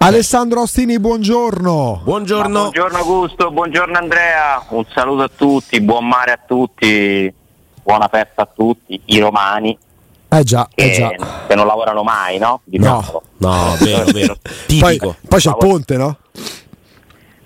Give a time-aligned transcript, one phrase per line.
[0.00, 2.02] Alessandro Ostini, buongiorno.
[2.04, 2.48] Buongiorno.
[2.48, 7.32] Ma buongiorno Augusto, buongiorno Andrea, un saluto a tutti, buon mare a tutti,
[7.82, 9.76] buona festa a tutti, i romani.
[10.28, 11.10] Eh già, che, eh già.
[11.48, 12.60] che non lavorano mai, no?
[12.66, 14.36] No, no, vero, vero.
[14.78, 16.16] Poi, poi c'è il ponte, no?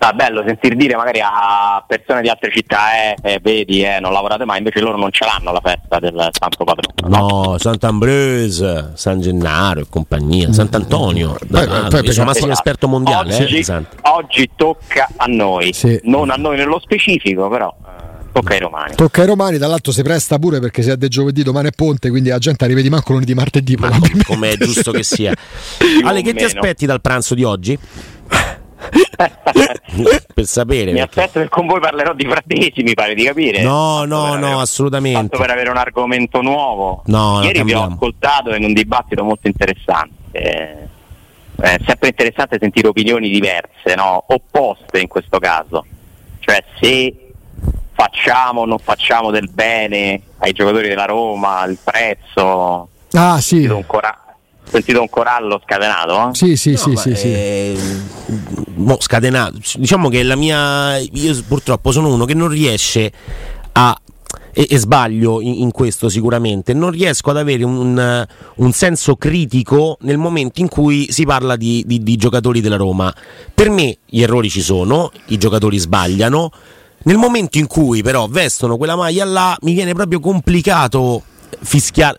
[0.03, 4.11] Sta bello sentir dire magari a persone di altre città, eh, eh, vedi, eh, non
[4.11, 7.07] lavorate mai, invece loro non ce l'hanno la festa del Santo Patrono.
[7.07, 11.37] No, Sant'Ambrose, San Gennaro e compagnia, Sant'Antonio.
[11.49, 12.51] Poi- poi- Io sono massimo Esatto.
[12.51, 13.95] esperto mondiale, eh, oggi, Santi.
[14.01, 15.97] oggi tocca a noi, Sì.
[16.03, 18.95] non a noi nello specifico, però eh, tocca ai romani.
[18.95, 22.09] Tocca ai romani, dall'altro si presta pure perché se è del giovedì, domani è ponte,
[22.09, 23.75] quindi la gente arriva di manco lunedì, martedì.
[23.77, 23.89] Ma
[24.25, 25.31] come è giusto che sia.
[26.03, 26.47] Ale, che ti meno.
[26.59, 27.79] aspetti dal pranzo di oggi?
[30.33, 30.91] per sapere.
[30.91, 33.61] Mi perché- aspetto che con voi parlerò di fratesi, mi pare di capire.
[33.61, 35.19] No, no, no, avere- assolutamente.
[35.19, 37.03] Tanto per avere un argomento nuovo.
[37.05, 40.11] No, Ieri vi ho ascoltato in un dibattito molto interessante.
[40.31, 40.77] Eh,
[41.55, 44.23] È sempre interessante sentire opinioni diverse, no?
[44.27, 45.85] opposte in questo caso.
[46.39, 47.31] Cioè se
[47.93, 52.89] facciamo o non facciamo del bene ai giocatori della Roma, il prezzo.
[53.13, 53.49] Ah, sì.
[53.59, 54.17] Sentito un, cora-
[54.63, 56.29] sentito un corallo scatenato?
[56.31, 56.33] eh?
[56.35, 57.31] Sì, sì, sì, No, sì, ma, sì.
[57.33, 57.77] eh,
[58.83, 59.57] mo scatenato.
[59.77, 60.97] Diciamo che la mia.
[60.97, 63.11] Io purtroppo sono uno che non riesce
[63.73, 63.97] a.
[64.55, 69.97] E, e sbaglio in, in questo sicuramente, non riesco ad avere un, un senso critico
[70.01, 73.11] nel momento in cui si parla di, di- di giocatori della Roma.
[73.53, 76.51] Per me gli errori ci sono, i giocatori sbagliano.
[77.05, 81.23] Nel momento in cui però vestono quella maglia là, mi viene proprio complicato
[81.61, 82.17] fischiar-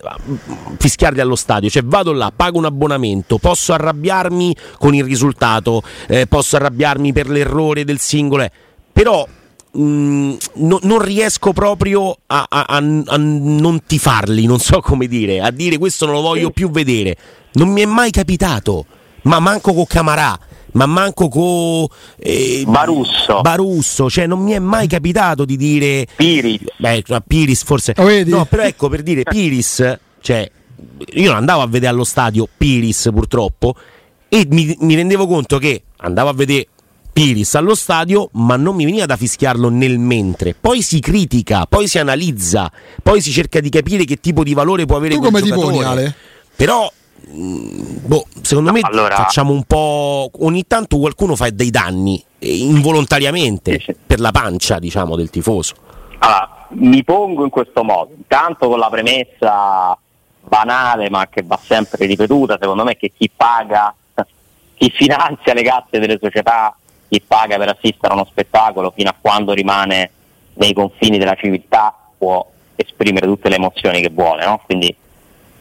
[0.77, 1.69] fischiarli allo stadio.
[1.69, 7.29] Cioè vado là, pago un abbonamento, posso arrabbiarmi con il risultato, eh, posso arrabbiarmi per
[7.29, 8.51] l'errore del singolo, eh,
[8.91, 9.27] però
[9.71, 15.41] mh, no- non riesco proprio a, a- a- a non tifarli, non so come dire,
[15.41, 17.17] a dire questo non lo voglio più vedere.
[17.53, 18.85] Non mi è mai capitato,
[19.23, 20.37] ma manco con Camarà.
[20.75, 21.87] Ma manco con
[22.65, 23.41] Barusso.
[23.41, 26.61] Barusso, cioè non mi è mai capitato di dire Piris.
[26.77, 27.93] Beh, no, Piris forse.
[27.95, 28.29] Vedi?
[28.29, 30.49] No, però ecco per dire Piris, cioè
[31.13, 33.75] io non andavo a vedere allo stadio Piris purtroppo
[34.27, 36.67] e mi, mi rendevo conto che andavo a vedere
[37.13, 40.53] Piris allo stadio, ma non mi veniva da fischiarlo nel mentre.
[40.59, 42.69] Poi si critica, poi si analizza,
[43.01, 45.47] poi si cerca di capire che tipo di valore può avere Tu quel come ti
[45.47, 45.73] giocatore.
[45.73, 46.15] poni, Ale?
[46.53, 46.91] Però
[47.27, 50.29] boh, secondo me allora- facciamo un po'.
[50.39, 53.95] Ogni tanto qualcuno fa dei danni eh, involontariamente Sì, sì.
[54.05, 55.75] per la pancia, diciamo, del tifoso.
[56.19, 59.97] Allora, mi pongo in questo modo, intanto con la premessa
[60.47, 63.93] banale ma che va sempre ripetuta, secondo me che chi paga,
[64.75, 66.75] chi finanzia le casse delle società,
[67.07, 70.11] chi paga per assistere a uno spettacolo fino a quando rimane
[70.55, 74.61] nei confini della civiltà può esprimere tutte le emozioni che vuole, no?
[74.65, 74.95] Quindi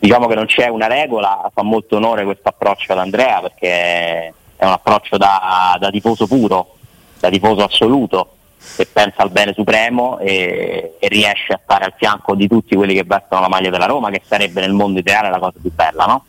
[0.05, 4.65] diciamo che non c'è una regola, fa molto onore questo approccio ad Andrea perché è
[4.65, 6.75] un approccio da, da tifoso puro,
[7.19, 8.35] da tifoso assoluto,
[8.77, 12.93] che pensa al bene supremo e, e riesce a stare al fianco di tutti quelli
[12.93, 16.05] che vestono la maglia della Roma, che sarebbe nel mondo ideale la cosa più bella,
[16.05, 16.25] no?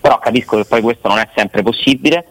[0.00, 2.24] Però capisco che poi questo non è sempre possibile.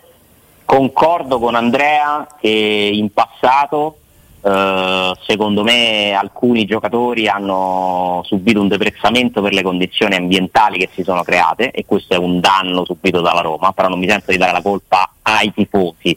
[0.63, 3.97] Concordo con Andrea che in passato
[4.45, 11.01] eh, secondo me alcuni giocatori hanno subito un deprezzamento per le condizioni ambientali che si
[11.01, 14.38] sono create e questo è un danno subito dalla Roma, però non mi sento di
[14.38, 16.16] dare la colpa ai tifosi,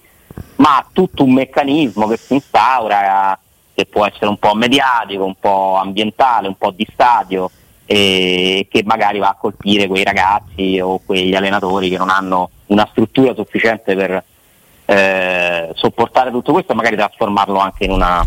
[0.57, 3.39] ma tutto un meccanismo che si instaura
[3.75, 7.51] che può essere un po' mediatico, un po' ambientale, un po' di stadio
[7.87, 12.87] e che magari va a colpire quei ragazzi o quegli allenatori che non hanno una
[12.91, 14.23] struttura sufficiente per
[14.91, 18.27] eh, sopportare tutto questo e magari trasformarlo anche in una,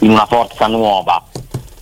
[0.00, 1.20] in una forza nuova.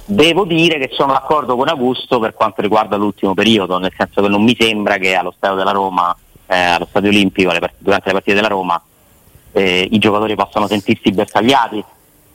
[0.07, 4.29] Devo dire che sono d'accordo con Augusto per quanto riguarda l'ultimo periodo, nel senso che
[4.29, 8.35] non mi sembra che allo stadio della Roma, eh, allo stadio olimpico, durante le partite
[8.35, 8.83] della Roma,
[9.53, 11.85] eh, i giocatori possano sentirsi bersagliati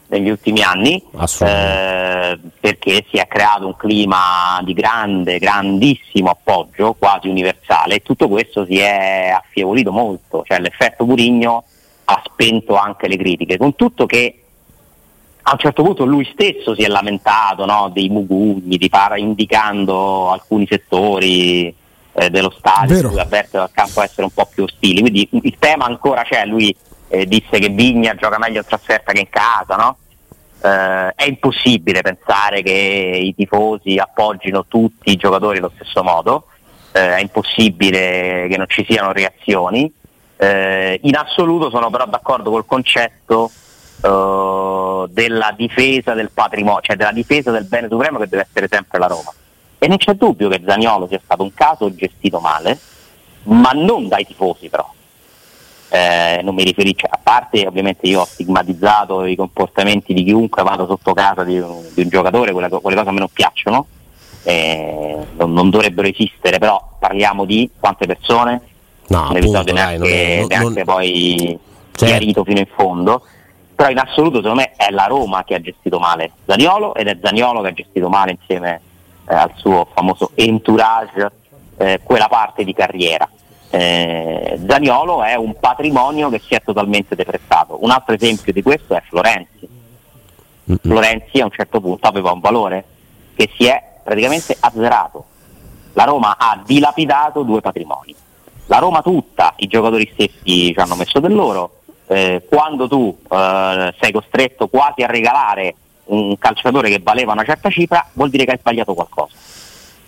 [0.09, 1.01] negli ultimi anni,
[1.41, 8.27] eh, perché si è creato un clima di grande, grandissimo appoggio, quasi universale, e tutto
[8.27, 11.63] questo si è affievolito molto, cioè l'effetto Murigno
[12.05, 14.41] ha spento anche le critiche, con tutto che
[15.41, 20.31] a un certo punto lui stesso si è lamentato no, dei mugugni, di par- indicando
[20.31, 21.73] alcuni settori,
[22.13, 25.01] eh, dello stadio, lui avverte dal campo essere un po' più ostili.
[25.01, 26.75] Quindi il tema ancora c'è, lui
[27.09, 29.97] eh, disse che Vigna gioca meglio in trasferta che in casa, no?
[30.61, 36.47] Eh, è impossibile pensare che i tifosi appoggino tutti i giocatori allo stesso modo,
[36.91, 39.91] eh, è impossibile che non ci siano reazioni.
[40.37, 43.51] Eh, in assoluto sono però d'accordo col concetto
[44.01, 48.99] eh, della difesa del patrimonio, cioè della difesa del bene supremo che deve essere sempre
[48.99, 49.33] la Roma.
[49.77, 52.77] E non c'è dubbio che Zaniolo sia stato un caso gestito male,
[53.43, 54.93] ma non dai tifosi però.
[55.91, 60.85] Eh, non mi riferisco, a parte ovviamente io ho stigmatizzato i comportamenti di chiunque vada
[60.85, 63.87] sotto casa di un, di un giocatore, quelle, quelle, cose a me non piacciono,
[64.43, 68.61] eh, non, non, dovrebbero esistere, però parliamo di quante persone,
[69.07, 71.59] no, non episodio neanche, non, neanche non, poi
[71.91, 72.05] certo.
[72.05, 73.23] chiarito fino in fondo,
[73.73, 77.17] però in assoluto secondo me è la Roma che ha gestito male Zaniolo ed è
[77.19, 78.81] Zaniolo che ha gestito male insieme
[79.27, 81.31] eh, al suo famoso entourage
[81.77, 83.27] eh, quella parte di carriera
[83.71, 87.77] eh, Zaniolo è un patrimonio che si è totalmente deprezzato.
[87.83, 89.67] Un altro esempio di questo è Florenzi.
[90.69, 90.79] Mm-hmm.
[90.81, 92.83] Florenzi a un certo punto aveva un valore
[93.35, 95.25] che si è praticamente azzerato.
[95.93, 98.15] La Roma ha dilapidato due patrimoni.
[98.65, 101.77] La Roma tutta, i giocatori stessi ci hanno messo del loro.
[102.07, 105.75] Eh, quando tu eh, sei costretto quasi a regalare
[106.05, 109.35] un calciatore che valeva una certa cifra, vuol dire che hai sbagliato qualcosa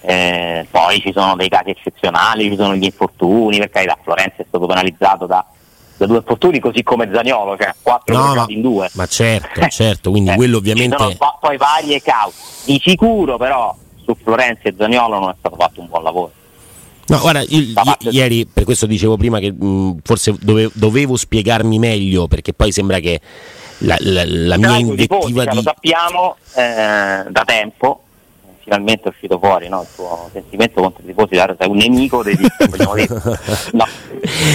[0.01, 4.45] eh, poi ci sono dei casi eccezionali, ci sono gli infortuni, perché da Florenza è
[4.48, 5.45] stato penalizzato da,
[5.98, 8.89] da due infortuni così come Zagnolo, cioè quattro no, ma, in due.
[8.94, 10.98] Ma certo, certo, quindi eh, quello ovviamente...
[10.98, 12.36] Ci sono poi varie cause.
[12.65, 16.31] Di sicuro però su Florenza e Zagnolo non è stato fatto un buon lavoro.
[17.07, 17.74] No, guarda, il,
[18.12, 23.00] ieri per questo dicevo prima che mh, forse dove, dovevo spiegarmi meglio, perché poi sembra
[23.00, 23.19] che
[23.80, 25.56] la, la, la mia invettiva di...
[25.56, 28.03] Lo sappiamo eh, da tempo,
[28.63, 29.81] finalmente è uscito fuori no?
[29.81, 33.08] il tuo sentimento contro i tifosi sei un nemico dei tifosi
[33.74, 33.86] no.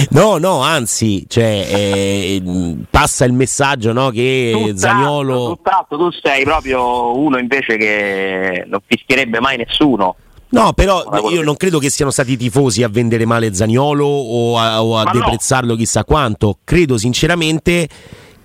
[0.09, 2.41] no no anzi cioè, eh,
[2.89, 8.81] passa il messaggio no, che tutt'altro, Zagnolo tutt'altro tu sei proprio uno invece che non
[8.85, 10.15] fischierebbe mai nessuno
[10.49, 14.57] No, però io non credo che siano stati i tifosi a vendere male Zagnolo o
[14.57, 15.75] a, o a deprezzarlo no.
[15.75, 16.59] chissà quanto.
[16.63, 17.89] Credo sinceramente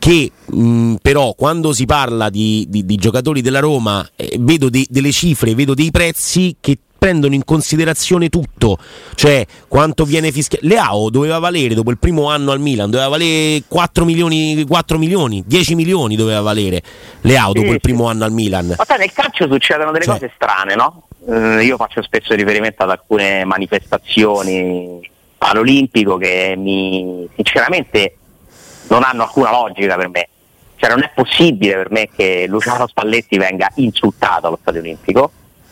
[0.02, 4.84] che mh, però quando si parla di, di, di giocatori della Roma eh, vedo de,
[4.90, 8.78] delle cifre, vedo dei prezzi che prendono in considerazione tutto,
[9.14, 10.66] cioè quanto viene fischiato.
[10.66, 15.44] Leao doveva valere dopo il primo anno al Milan, doveva valere 4 milioni, 4 milioni
[15.46, 16.82] 10 milioni doveva valere
[17.20, 18.74] Leao dopo sì, il primo anno al Milan.
[18.76, 20.14] Ma sai, nel calcio succedono delle cioè.
[20.14, 21.04] cose strane, no?
[21.28, 25.08] Eh, io faccio spesso riferimento ad alcune manifestazioni
[25.38, 28.16] all'Olimpico che mi sinceramente
[28.92, 30.28] non hanno alcuna logica per me.
[30.76, 35.30] Cioè non è possibile per me che Luciano Spalletti venga insultato allo Stadio Olimpico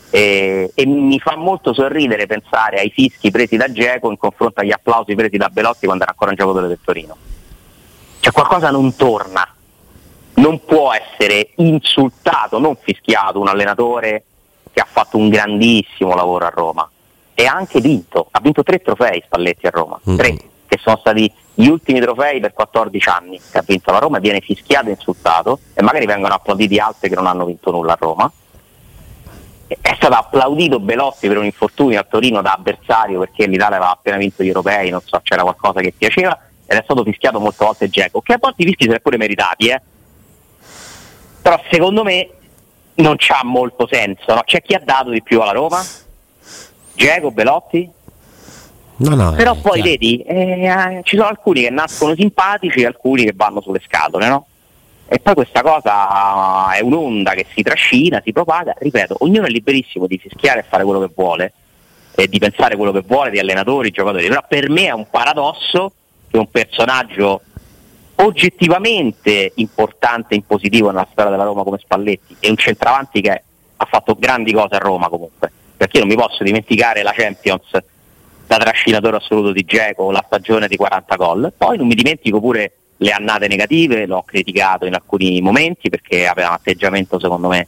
[0.09, 4.71] e, e mi fa molto sorridere pensare ai fischi presi da Geco in confronto agli
[4.71, 7.15] applausi presi da Belotti quando era ancora un giocatore del Torino.
[8.19, 9.47] Cioè qualcosa non torna,
[10.35, 14.23] non può essere insultato, non fischiato un allenatore
[14.71, 16.89] che ha fatto un grandissimo lavoro a Roma
[17.33, 20.17] e ha anche vinto, ha vinto tre trofei Spalletti a Roma, mm-hmm.
[20.17, 20.37] tre
[20.81, 24.87] sono stati gli ultimi trofei per 14 anni che ha vinto la Roma, viene fischiato
[24.87, 28.31] e insultato e magari vengono applauditi altri che non hanno vinto nulla a Roma.
[29.67, 34.17] È stato applaudito Belotti per un infortunio a Torino da avversario perché l'Italia aveva appena
[34.17, 37.89] vinto gli europei, non so, c'era qualcosa che piaceva ed è stato fischiato molte volte
[37.89, 39.81] Geco, che a volte i fischi sono pure meritati, eh?
[41.41, 42.29] però secondo me
[42.95, 44.33] non c'ha molto senso.
[44.33, 44.41] No?
[44.45, 45.83] C'è chi ha dato di più alla Roma?
[46.93, 47.89] Geco, Belotti?
[49.01, 49.89] No, no, Però poi chiaro.
[49.89, 54.45] vedi, eh, ci sono alcuni che nascono simpatici e alcuni che vanno sulle scatole, no?
[55.07, 60.07] E poi questa cosa è un'onda che si trascina, si propaga, ripeto, ognuno è liberissimo
[60.07, 61.53] di fischiare e fare quello che vuole
[62.15, 65.93] e di pensare quello che vuole di allenatori, giocatori, però per me è un paradosso
[66.29, 67.41] che un personaggio
[68.15, 73.43] oggettivamente importante in positivo nella storia della Roma come Spalletti e un centravanti che
[73.75, 77.69] ha fatto grandi cose a Roma comunque, perché io non mi posso dimenticare la Champions
[78.51, 81.53] da trascinatore assoluto di Geco, la stagione di 40 gol.
[81.57, 86.49] Poi non mi dimentico pure le annate negative, l'ho criticato in alcuni momenti perché aveva
[86.49, 87.67] un atteggiamento secondo me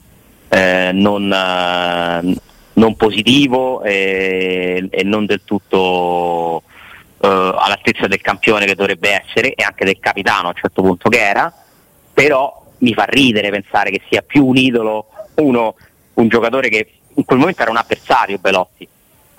[0.50, 2.36] eh, non, eh,
[2.74, 6.64] non, positivo e, e, non del tutto
[7.20, 11.08] eh, all'altezza del campione che dovrebbe essere e anche del capitano a un certo punto
[11.08, 11.52] che era,
[12.14, 15.76] però mi fa ridere pensare che sia più un idolo uno,
[16.16, 18.88] un giocatore che in quel momento era un avversario Belotti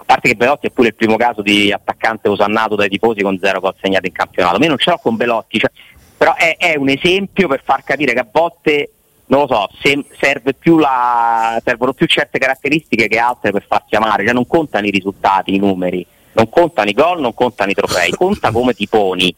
[0.05, 3.39] a parte che Belotti è pure il primo caso di attaccante osannato dai tifosi con
[3.41, 4.59] zero gol segnati in campionato.
[4.59, 5.71] Me non ce l'ho con Belotti, cioè,
[6.17, 8.91] però è, è, un esempio per far capire che a volte,
[9.27, 13.95] non lo so, se, serve più la, servono più certe caratteristiche che altre per farsi
[13.95, 16.07] amare, cioè non contano i risultati, i numeri.
[16.33, 19.35] non contano i gol, non contano i trofei, conta come ti poni.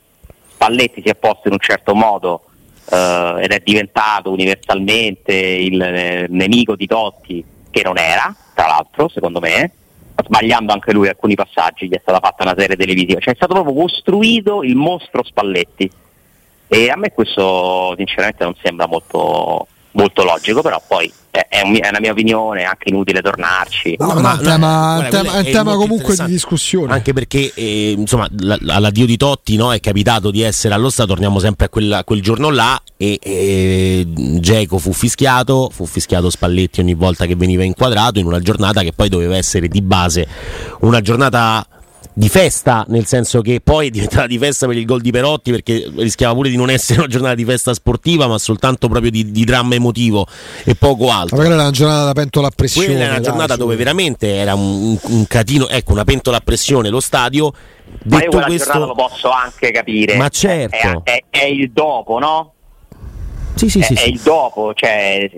[0.48, 2.46] Spalletti si è posto in un certo modo
[2.90, 9.08] eh, ed è diventato universalmente il eh, nemico di Totti, che non era, tra l'altro,
[9.08, 9.70] secondo me,
[10.24, 13.54] sbagliando anche lui alcuni passaggi, gli è stata fatta una serie televisiva, cioè è stato
[13.54, 15.90] proprio costruito il mostro Spalletti.
[16.68, 21.12] E a me questo sinceramente non sembra molto, molto logico, però poi
[21.48, 23.96] è, è, una mia opinione, è anche inutile tornarci.
[23.98, 26.92] No, ma, è un tema, no, tema, è tema comunque di discussione.
[26.92, 31.08] Anche perché eh, insomma, la, all'addio di Totti no, è capitato di essere allo stato,
[31.08, 34.06] torniamo sempre a quel, a quel giorno là e, e
[34.40, 38.92] Geco fu fischiato, fu fischiato Spalletti ogni volta che veniva inquadrato in una giornata che
[38.92, 40.26] poi doveva essere di base
[40.80, 41.66] una giornata
[42.18, 45.50] di festa, nel senso che poi è diventata di festa per il gol di Perotti
[45.50, 49.30] perché rischiava pure di non essere una giornata di festa sportiva, ma soltanto proprio di,
[49.30, 50.26] di dramma emotivo
[50.64, 51.36] e poco altro.
[51.36, 52.86] Magari era una giornata da pentola a pressione.
[52.86, 56.40] Quella era una giornata dai, dove veramente era un, un, catino, ecco, una pentola a
[56.40, 57.52] pressione lo stadio.
[58.04, 60.16] Ma io questo, lo posso anche capire.
[60.16, 61.02] Ma certo.
[61.04, 62.54] È, è, è il dopo, no?
[63.56, 64.08] Sì, sì, è, sì, è sì.
[64.12, 65.30] il dopo, cioè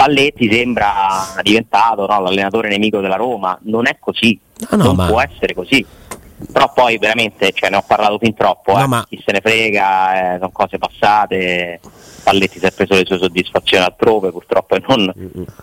[0.00, 4.38] Spalletti sembra diventato no, l'allenatore nemico della Roma, non è così,
[4.70, 5.06] no, no, non ma...
[5.06, 5.84] può essere così.
[6.52, 8.86] Però poi veramente cioè, ne ho parlato fin troppo, eh.
[8.86, 9.04] ma...
[9.08, 11.80] chi se ne frega, eh, sono cose passate.
[12.20, 15.10] Spalletti si è preso le sue soddisfazioni altrove, purtroppo non,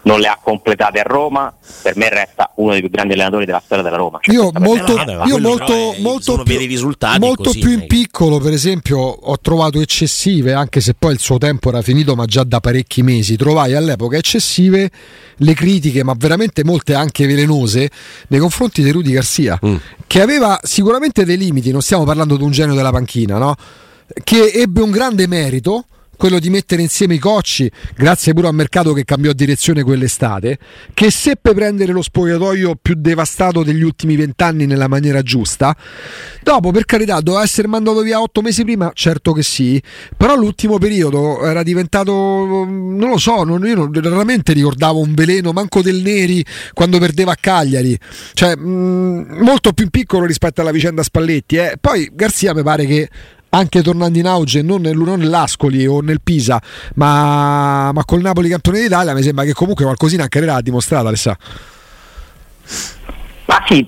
[0.01, 1.53] non, le ha completate a Roma.
[1.81, 4.17] Per me resta uno dei più grandi allenatori della storia della Roma.
[4.21, 6.57] Cioè, io molto, io molto, è, molto, più,
[7.19, 11.37] molto così, più in piccolo, per esempio, ho trovato eccessive, anche se poi il suo
[11.37, 14.89] tempo era finito, ma già da parecchi mesi, trovai all'epoca eccessive
[15.37, 17.89] le critiche, ma veramente molte anche velenose,
[18.29, 19.75] nei confronti di Rudy Garcia, mm.
[20.07, 23.55] che aveva sicuramente dei limiti, non stiamo parlando di un genio della panchina, no?
[24.23, 25.85] che ebbe un grande merito
[26.17, 30.57] quello di mettere insieme i cocci, grazie pure al mercato che cambiò direzione quell'estate,
[30.93, 35.75] che seppe prendere lo spogliatoio più devastato degli ultimi vent'anni nella maniera giusta.
[36.41, 39.81] Dopo, per carità, doveva essere mandato via otto mesi prima, certo che sì,
[40.17, 45.51] però l'ultimo periodo era diventato, non lo so, non, io non, raramente ricordavo un veleno,
[45.51, 46.43] manco del Neri
[46.73, 47.97] quando perdeva a Cagliari,
[48.33, 51.57] cioè mh, molto più piccolo rispetto alla vicenda Spalletti.
[51.57, 51.77] Eh.
[51.79, 53.09] Poi Garzia mi pare che
[53.49, 56.61] anche tornando in auge, non, nel, non nell'Ascoli o nel Pisa,
[56.95, 61.07] ma, ma col Napoli campione d'Italia, mi sembra che comunque qualcosina anche l'ha dimostrata.
[61.07, 61.37] Alessà.
[63.45, 63.85] Ma sì,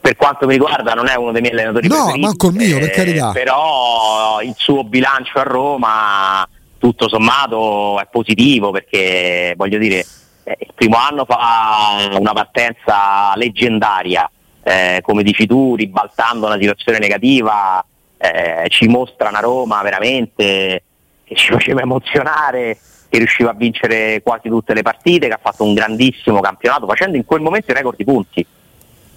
[0.00, 2.20] per quanto mi riguarda non è uno dei miei allenatori no, preferiti.
[2.20, 3.30] No, manco il mio, per carità.
[3.30, 6.48] Eh, però il suo bilancio a Roma,
[6.78, 10.04] tutto sommato, è positivo perché, voglio dire,
[10.44, 14.28] eh, il primo anno fa una partenza leggendaria,
[14.62, 17.84] eh, come dici tu, ribaltando una situazione negativa
[18.32, 20.82] eh, ci mostra una Roma veramente
[21.24, 22.78] che ci faceva emozionare,
[23.08, 27.16] che riusciva a vincere quasi tutte le partite, che ha fatto un grandissimo campionato, facendo
[27.16, 28.46] in quel momento i record di punti.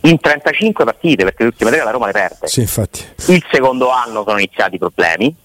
[0.02, 2.48] In 35 partite, perché le ultime tre la Roma le perde.
[2.48, 3.06] Sì, infatti.
[3.28, 5.36] Il secondo anno sono iniziati i problemi,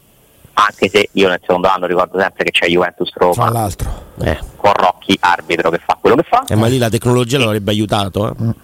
[0.55, 3.35] anche se io nel secondo anno ricordo sempre che c'è Juventus Roma.
[3.35, 4.05] Tra l'altro.
[4.23, 4.39] Eh.
[4.57, 6.45] Con Rocchi arbitro che fa quello che fa.
[6.47, 8.29] Eh, ma lì la tecnologia lo avrebbe aiutato.
[8.31, 8.55] Eh.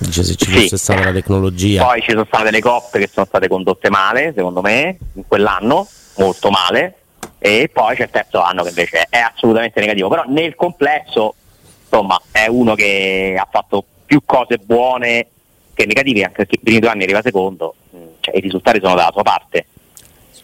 [0.00, 0.76] Dice se ci fosse sì.
[0.78, 1.84] stata la tecnologia.
[1.84, 5.86] Poi ci sono state le coppe che sono state condotte male, secondo me, in quell'anno,
[6.16, 6.94] molto male.
[7.38, 10.08] E poi c'è il terzo anno che invece è assolutamente negativo.
[10.08, 11.34] Però nel complesso,
[11.82, 15.26] insomma, è uno che ha fatto più cose buone
[15.74, 18.94] che negative, anche perché i primi due anni arriva secondo, mm, cioè, i risultati sono
[18.94, 19.66] dalla sua parte.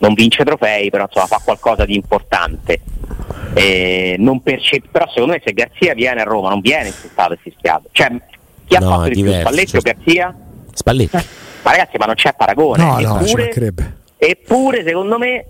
[0.00, 2.80] Non vince trofei, però insomma, fa qualcosa di importante.
[3.54, 7.88] Perce- però secondo me se Garzia viene a Roma non viene insultato e fischiato.
[7.90, 8.10] Cioè,
[8.66, 10.36] chi ha no, fatto di diverso, più, Spalletti o Garzia?
[10.72, 11.16] Spalletti.
[11.62, 12.82] Ma ragazzi, ma non c'è paragone.
[12.82, 15.46] No, eppure, no, eppure, secondo me,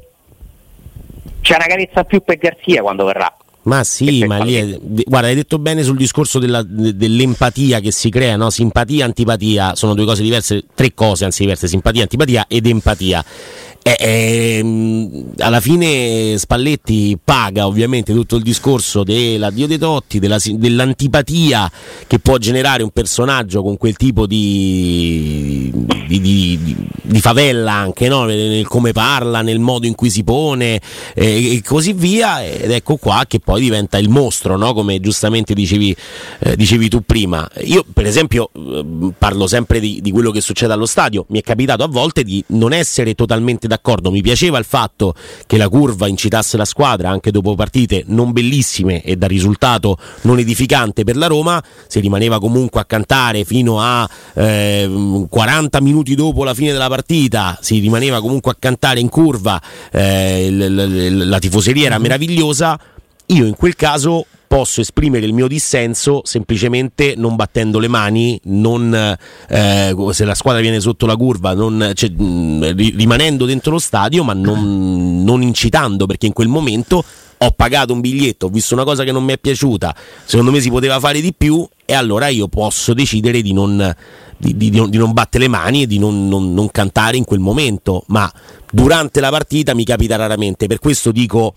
[1.41, 3.37] c'è una carezza più per Garzia quando verrà.
[3.63, 8.11] Ma sì, ma lì è, guarda, hai detto bene sul discorso della, dell'empatia che si
[8.11, 8.49] crea, no?
[8.49, 13.25] Simpatia, antipatia sono due cose diverse, tre cose anzi diverse, simpatia, antipatia ed empatia.
[13.87, 21.71] Eh, eh, alla fine Spalletti paga ovviamente tutto il discorso dell'addio dei Totti, della, dell'antipatia
[22.09, 25.71] che può generare un personaggio con quel tipo di,
[26.09, 28.25] di, di, di favella anche no?
[28.25, 30.81] nel come parla, nel modo in cui si pone
[31.15, 34.75] eh, e così via ed ecco qua che poi diventa il mostro no?
[34.75, 35.95] come giustamente dicevi,
[36.41, 37.49] eh, dicevi, tu prima.
[37.63, 41.85] Io per esempio eh, parlo sempre di, quello che succede allo stadio, mi è capitato
[41.85, 45.15] a volte di non essere totalmente d'accordo d'accordo, mi piaceva il fatto
[45.47, 50.39] che la curva incitasse la squadra anche dopo partite non bellissime e da risultato non
[50.39, 56.43] edificante per la Roma, si rimaneva comunque a cantare fino a eh, 40 minuti dopo
[56.45, 59.61] la fine della partita, si rimaneva comunque a cantare in curva,
[59.93, 62.79] eh, la, tifoseria era meravigliosa,
[63.27, 68.95] io in quel caso posso esprimere il mio dissenso semplicemente non battendo le mani, non,
[69.49, 74.33] eh, se la squadra viene sotto la curva, non, cioè, rimanendo dentro lo stadio, ma
[74.33, 77.05] non, non incitando, perché in quel momento
[77.39, 80.61] ho pagato un biglietto, ho visto una cosa che non mi è piaciuta, secondo me
[80.61, 83.95] si poteva fare di più e allora io posso decidere di non,
[84.37, 87.41] di, di, di non battere le mani e di non, non, non, cantare in quel
[87.41, 88.31] momento, ma
[88.71, 91.55] durante la partita mi capita raramente, per questo dico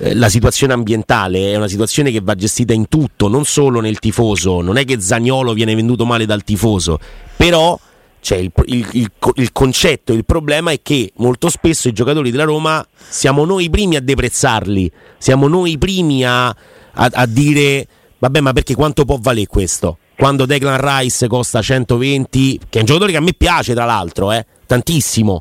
[0.00, 3.98] eh, la situazione ambientale è una situazione che va gestita in tutto, non solo nel
[3.98, 6.98] tifoso, non è che Zagnolo viene venduto male dal tifoso,
[7.36, 7.78] però
[8.20, 12.44] cioè il, il, il, il, concetto, il problema è che molto spesso i giocatori della
[12.44, 16.54] Roma siamo noi i primi a deprezzarli, siamo noi i primi a, a,
[16.92, 17.86] a dire
[18.18, 19.98] vabbè ma perché quanto può valere questo?
[20.16, 24.32] Quando Declan Rice costa 120, che è un giocatore che a me piace tra l'altro,
[24.32, 25.40] eh, tantissimo,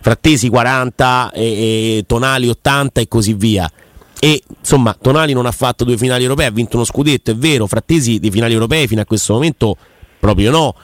[0.00, 3.70] Frattesi 40 e, e Tonali 80 e così via.
[4.24, 7.66] E insomma, Tonali non ha fatto due finali europee, ha vinto uno scudetto, è vero,
[7.66, 9.76] Frattesi dei finali europei fino a questo momento
[10.18, 10.74] proprio no.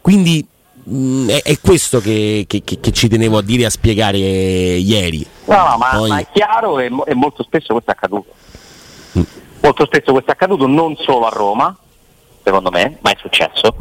[0.00, 0.46] Quindi
[0.88, 5.24] Mm, è, è, questo che, che, che, ci tenevo a dire e a spiegare ieri.
[5.44, 6.08] No, no ma, Poi...
[6.08, 8.32] ma, è chiaro e, e, molto spesso questo è accaduto.
[9.18, 9.22] Mm.
[9.60, 11.76] Molto spesso questo è accaduto non solo a Roma,
[12.42, 13.76] secondo me, ma è successo.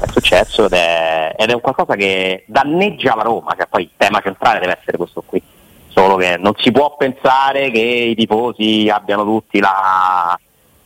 [0.00, 3.90] È successo ed è, ed è un qualcosa che danneggia la Roma, che poi il
[3.96, 5.42] tema centrale deve essere questo qui.
[5.92, 10.38] Solo che non si può pensare che i tifosi abbiano tutti la,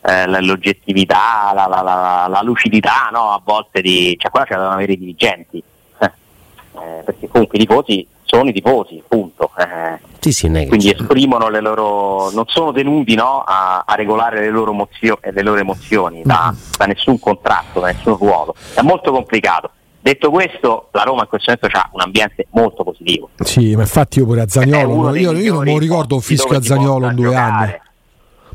[0.03, 3.31] eh, l'oggettività, la, la, la, la lucidità no?
[3.31, 4.17] a volte di...
[4.19, 5.63] cioè qua ce devono avere i dirigenti,
[5.99, 9.51] eh, eh, perché comunque i tifosi sono i tifosi, punto.
[9.59, 10.13] Eh.
[10.19, 14.73] Sì, sì, quindi esprimono le loro, non sono tenuti no, a, a, regolare le loro,
[14.73, 18.55] mozio, le loro emozioni da, da, nessun contratto, da nessun ruolo.
[18.75, 19.71] È molto complicato.
[20.05, 23.31] Detto questo, la Roma in questo momento ha un ambiente molto positivo.
[23.43, 26.61] Sì, ma infatti io pure a Zagnolo, io, io, non lo ricordo un fischio a
[26.61, 27.47] Zagnolo in due giocare.
[27.49, 27.81] anni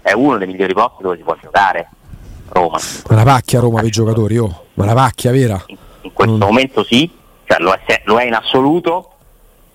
[0.03, 1.89] è uno dei migliori posti dove si può giocare
[2.49, 2.77] Roma.
[3.09, 4.65] Ma la pacchia Roma per i giocatori, oh.
[4.75, 5.59] ma la pacchia vera?
[5.65, 6.39] In, in questo mm.
[6.39, 7.09] momento sì,
[7.45, 9.13] cioè lo, è, lo, è, in assoluto.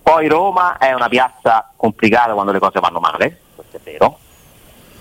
[0.01, 4.17] Poi Roma è una piazza complicata quando le cose vanno male, questo è vero.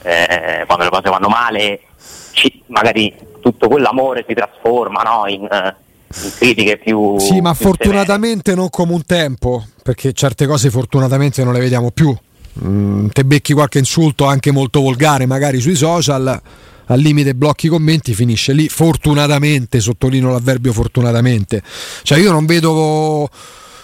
[0.02, 1.82] Eh, quando le cose vanno male,
[2.32, 5.74] ci, magari tutto quell'amore si trasforma no, in, in,
[6.08, 7.18] critiche più.
[7.18, 8.60] Sì, ma più fortunatamente severe.
[8.60, 12.16] non come un tempo, perché certe cose fortunatamente non le vediamo più
[12.64, 16.40] mm, te becchi qualche insulto anche molto volgare magari sui social
[16.86, 21.62] al limite blocchi i commenti finisce lì fortunatamente sottolineo l'avverbio fortunatamente
[22.02, 23.28] cioè io non vedo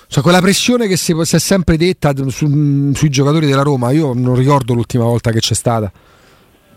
[0.07, 4.15] cioè quella pressione che si, si è sempre detta su, sui giocatori della Roma io
[4.15, 5.93] non ricordo l'ultima volta che c'è stata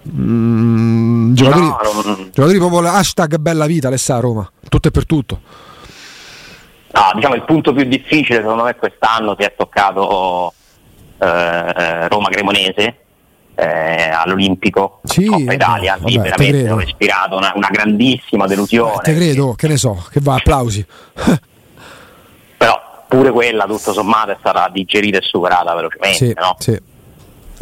[0.09, 2.29] mm, giocatori, no, non...
[2.31, 4.49] giocatori proprio hashtag bella vita Alessà Roma.
[4.67, 5.41] Tutto e per tutto.
[6.91, 10.53] No, diciamo il punto più difficile secondo me quest'anno si è toccato
[11.17, 12.97] eh, Roma Cremonese
[13.55, 18.97] eh, all'Olimpico sì, Coppa Italia lì veramente ho respirato una, una grandissima delusione.
[19.01, 20.85] te credo che ne so che va applausi.
[22.57, 26.55] Però pure quella tutto sommato è stata digerita e superata velocemente sì, no?
[26.59, 26.79] sì.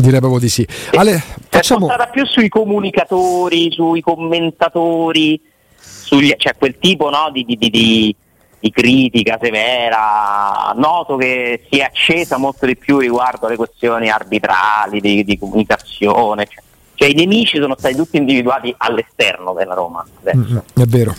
[0.02, 1.88] Direi proprio di sì Ale, facciamo...
[1.88, 5.40] è stata più sui comunicatori sui commentatori
[5.78, 8.16] sugli, cioè quel tipo no, di, di, di
[8.62, 15.02] di critica severa, noto che si è accesa molto di più riguardo alle questioni arbitrali,
[15.02, 20.06] di, di comunicazione, cioè, cioè, i nemici sono stati tutti individuati all'esterno della Roma.
[20.36, 21.16] Mm, è vero.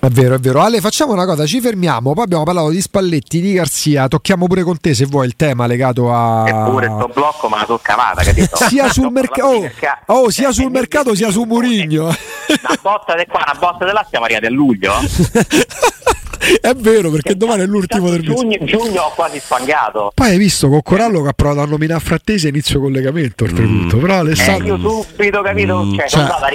[0.00, 0.60] È vero, è vero.
[0.60, 2.12] Ale, facciamo una cosa, ci fermiamo.
[2.12, 4.08] Poi abbiamo parlato di Spalletti, di Garzia.
[4.08, 6.48] Tocchiamo pure con te se vuoi il tema legato a.
[6.48, 8.56] Eppure sto blocco, ma la so cavata, capito?
[8.68, 9.70] sia sul, merc- oh,
[10.06, 12.04] oh, sia sul mercato sia su Murigno.
[12.04, 14.92] Una botta di qua, una botta di là, siamo arrivati a luglio.
[16.60, 20.38] è vero perché che domani è l'ultimo del giugno, giugno ho quasi sfangato poi hai
[20.38, 24.00] visto con Corallo che ha provato a nominare Frattesi inizio collegamento oltretutto mm.
[24.00, 25.94] però Alessandro eh, io subito capito mm.
[25.94, 26.50] cioè, cioè, sono andato a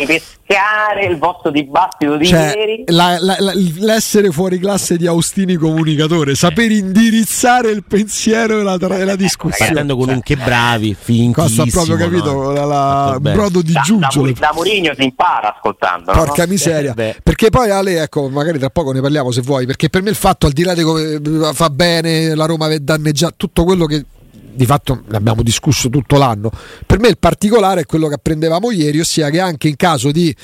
[0.52, 2.84] ripescare il vostro dibattito di cioè, ieri?
[2.88, 8.78] la, la, la, l'essere fuori classe di Austini comunicatore saper indirizzare il pensiero e la,
[8.80, 9.72] la discussione.
[9.72, 12.52] Partendo con un che bravi finchissimo questo ha proprio capito no?
[12.52, 16.52] la, la brodo di da, giuggiolo da, da Murigno si impara ascoltando porca no?
[16.52, 20.02] miseria eh, perché poi Ale ecco magari tra poco ne parliamo se vuoi perché per
[20.02, 21.20] me il fatto al di là di come
[21.54, 24.06] fa bene la Roma danneggiata tutto quello che
[24.54, 26.52] di fatto ne abbiamo discusso tutto l'anno.
[26.86, 30.36] Per me il particolare è quello che apprendevamo ieri, ossia che anche in caso di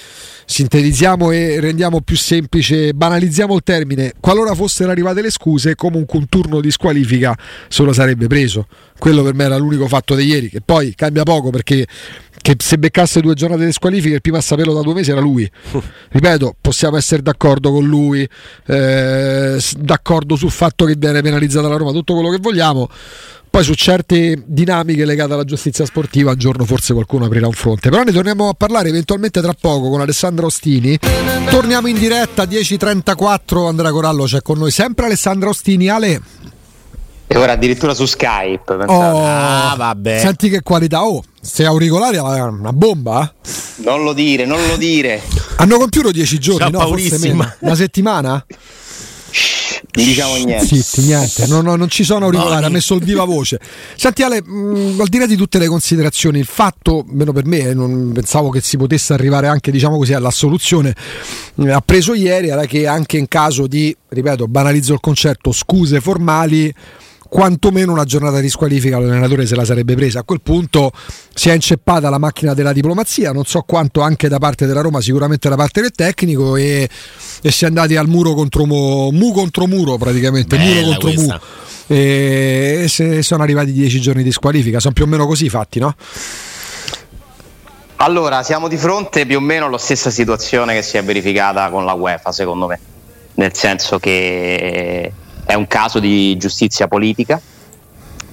[0.46, 6.28] sintetizziamo e rendiamo più semplice, banalizziamo il termine, qualora fossero arrivate le scuse, comunque un
[6.30, 8.68] turno di squalifica se lo sarebbe preso.
[8.98, 11.86] Quello per me era l'unico fatto di ieri, che poi cambia poco perché
[12.48, 15.20] che se beccasse due giornate di squalifica il primo a saperlo da due mesi era
[15.20, 15.50] lui.
[16.10, 18.28] Ripeto, possiamo essere d'accordo con lui,
[18.68, 22.88] eh, d'accordo sul fatto che viene penalizzata la Roma, tutto quello che vogliamo
[23.58, 27.90] Poi su certe dinamiche legate alla giustizia sportiva un giorno forse qualcuno aprirà un fronte.
[27.90, 30.96] Però ne torniamo a parlare eventualmente tra poco con Alessandro Ostini.
[31.50, 35.90] Torniamo in diretta 10.34, Andrea Corallo c'è con noi sempre Alessandro Ostini.
[35.90, 36.22] Ale.
[37.26, 38.74] E ora addirittura su Skype.
[38.86, 40.20] Oh, ah, vabbè.
[40.20, 41.04] Senti che qualità.
[41.04, 43.34] Oh, se auricolari è una bomba?
[43.78, 45.20] Non lo dire, non lo dire.
[45.56, 46.82] Hanno compiuto dieci giorni, no?
[46.82, 47.56] Forse meno.
[47.62, 48.46] Una settimana?
[49.92, 50.66] Non diciamo niente.
[50.66, 53.60] Zitti, niente, no, no, non ci sono auricolari, ha messo il viva voce.
[53.96, 57.46] Senti Ale, mh, mm, al di là di tutte le considerazioni, il fatto, meno per
[57.46, 60.96] me, non pensavo che si potesse arrivare anche diciamo così, alla soluzione
[61.56, 66.00] eh, ha preso ieri era che anche in caso di, ripeto, banalizzo il concetto, scuse
[66.02, 66.74] formali
[67.28, 70.20] quantomeno una giornata di squalifica l'allenatore se la sarebbe presa.
[70.20, 70.92] A quel punto
[71.34, 75.02] si è inceppata la macchina della diplomazia, non so quanto anche da parte della Roma,
[75.02, 76.90] sicuramente da parte del tecnico e,
[77.42, 81.12] e si è andati al muro contro mu, mu contro muro praticamente, Bella muro contro
[81.12, 81.34] questa.
[81.34, 81.40] mu.
[81.90, 85.80] E se sono arrivati dieci giorni di squalifica, sono più o meno così i fatti,
[85.80, 85.96] no?
[87.98, 91.86] Allora, siamo di fronte più o meno alla stessa situazione che si è verificata con
[91.86, 92.80] la UEFA, secondo me.
[93.36, 95.12] Nel senso che
[95.48, 97.42] è un caso di giustizia politica,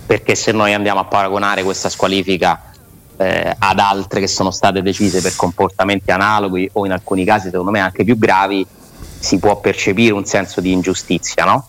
[0.05, 2.72] perché se noi andiamo a paragonare questa squalifica
[3.16, 7.70] eh, ad altre che sono state decise per comportamenti analoghi o in alcuni casi secondo
[7.70, 8.66] me anche più gravi,
[9.20, 11.68] si può percepire un senso di ingiustizia, no?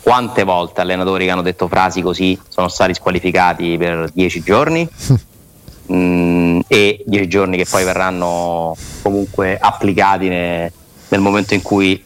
[0.00, 4.88] Quante volte allenatori che hanno detto frasi così sono stati squalificati per dieci giorni?
[5.92, 10.72] mm, e dieci giorni che poi verranno comunque applicati ne,
[11.08, 12.00] nel momento in cui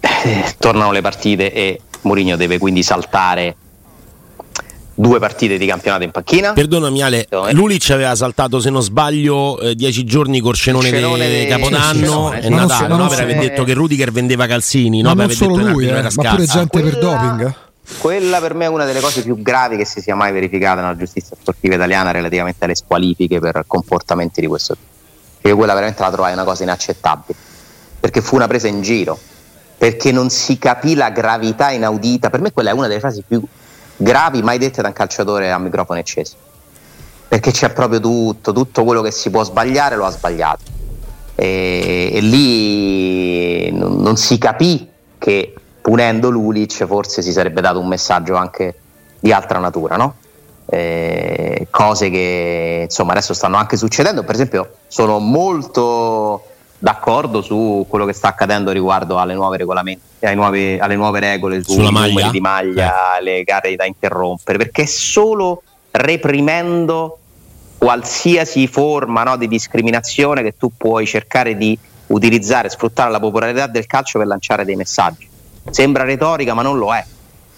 [0.00, 3.56] eh, tornano le partite e Mourinho deve quindi saltare
[4.98, 6.52] due partite di campionato in panchina.
[6.52, 11.46] Perdonami Ale, Lulic aveva saltato se non sbaglio eh, dieci giorni col cenone, cenone di
[11.46, 13.06] Capodanno e Natale, no?
[13.06, 15.14] per aver detto che Rudiger vendeva calzini, no?
[15.14, 17.54] Ma non solo lui, eh, ma pure gente quella, per doping.
[17.98, 20.96] Quella per me è una delle cose più gravi che si sia mai verificata nella
[20.96, 25.48] giustizia sportiva italiana relativamente alle squalifiche per comportamenti di questo tipo.
[25.48, 27.38] Io quella veramente la trovai una cosa inaccettabile,
[28.00, 29.18] perché fu una presa in giro
[29.78, 32.30] perché non si capì la gravità inaudita.
[32.30, 33.40] Per me quella è una delle frasi più
[33.96, 36.34] gravi mai dette da un calciatore a microfono acceso.
[37.28, 40.62] Perché c'è proprio tutto, tutto quello che si può sbagliare lo ha sbagliato.
[41.36, 44.88] E, e lì non, non, si capì
[45.18, 48.74] che punendo Lulic forse si sarebbe dato un messaggio anche
[49.20, 50.16] di altra natura, no?
[50.66, 54.24] Eh, cose che insomma adesso stanno anche succedendo.
[54.24, 56.47] Per esempio, sono molto
[56.78, 62.30] d'accordo su quello che sta accadendo riguardo alle nuove, nuove, alle nuove regole sulla maglia
[62.30, 63.22] di maglia, eh.
[63.22, 67.18] le gare da interrompere, perché solo reprimendo
[67.78, 73.86] qualsiasi forma no, di discriminazione che tu puoi cercare di utilizzare, sfruttare la popolarità del
[73.86, 75.28] calcio per lanciare dei messaggi.
[75.70, 77.04] Sembra retorica, ma non lo è.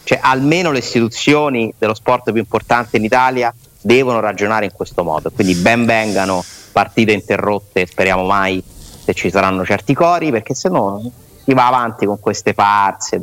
[0.03, 5.31] Cioè, almeno le istituzioni dello sport più importante in Italia devono ragionare in questo modo.
[5.31, 8.63] Quindi ben vengano partite interrotte, speriamo mai
[9.11, 11.03] se ci saranno certi cori, perché se no
[11.45, 13.19] si va avanti con queste farse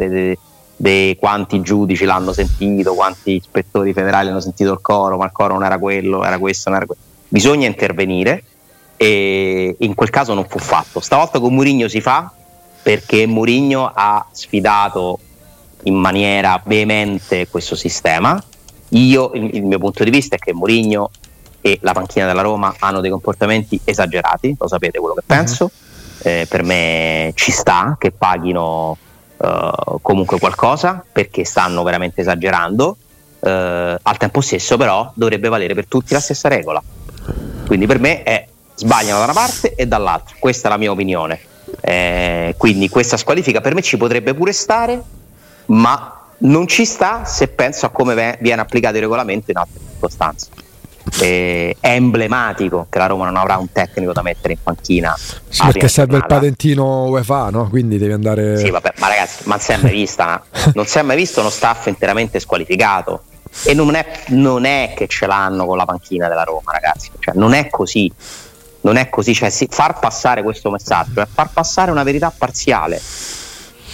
[0.76, 5.54] di quanti giudici l'hanno sentito, quanti ispettori federali hanno sentito il coro, ma il coro
[5.54, 7.02] non era quello, era questo, non era quello.
[7.30, 8.44] Bisogna intervenire
[8.98, 11.00] e in quel caso non fu fatto.
[11.00, 12.32] Stavolta con Murigno si fa
[12.82, 15.20] perché Murigno ha sfidato
[15.84, 18.42] in maniera veemente questo sistema.
[18.90, 21.10] Io, il, il mio punto di vista è che Murigno
[21.62, 25.38] e la panchina della Roma hanno dei comportamenti esagerati, lo sapete quello che mhm.
[25.38, 25.72] penso.
[26.20, 28.98] Eh, per me ci sta che paghino
[29.38, 32.98] uh, comunque qualcosa perché stanno veramente esagerando.
[33.40, 36.82] Uh, al tempo stesso, però, dovrebbe valere per tutti la stessa regola.
[37.68, 40.36] Quindi per me è sbagliano da una parte e dall'altra.
[40.40, 41.40] Questa è la mia opinione.
[41.82, 45.02] Eh, quindi questa squalifica per me ci potrebbe pure stare,
[45.68, 50.50] ma non ci sta se penso a come viene applicato il regolamento in altre circostanze
[51.20, 55.16] eh, è emblematico che la Roma non avrà un tecnico da mettere in panchina.
[55.18, 57.70] Sì, perché serve il patentino UEFA, no?
[57.70, 58.58] Quindi devi andare.
[58.58, 60.44] Sì, vabbè, ma ragazzi, ma non si è mai vista,
[60.74, 63.24] non si è mai visto uno staff interamente squalificato.
[63.64, 67.10] E non è, non è, che ce l'hanno con la panchina della Roma, ragazzi.
[67.20, 68.12] Cioè, non è così.
[68.82, 69.34] Non è così.
[69.34, 73.02] Cioè, sì, far passare questo messaggio è far passare una verità parziale.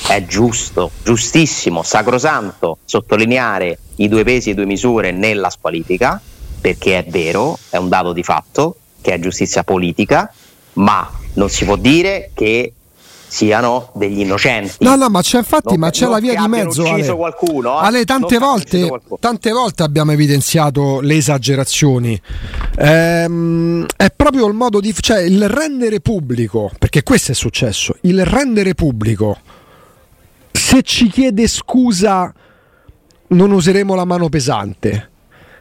[0.06, 6.19] È giusto, giustissimo, sacrosanto sottolineare i due pesi e due misure nella squalifica
[6.63, 10.34] perché è vero, è un dato di fatto che è giustizia politica,
[10.76, 12.71] ma non si può dire che
[13.28, 14.76] siano degli innocenti.
[14.80, 16.86] No, no, ma c'è infatti, non, ma c'è la via di mezzo.
[16.86, 17.13] Ale.
[17.13, 17.86] Qualcuno, eh?
[17.86, 22.17] Ale, tante volte, tante volte abbiamo evidenziato le esagerazioni.
[22.78, 28.23] Ehm, è proprio il modo di, cioè il rendere pubblico, perché questo è successo, il
[28.23, 29.38] rendere pubblico.
[30.49, 32.34] Se ci chiede scusa,
[33.28, 35.12] non useremo la mano pesante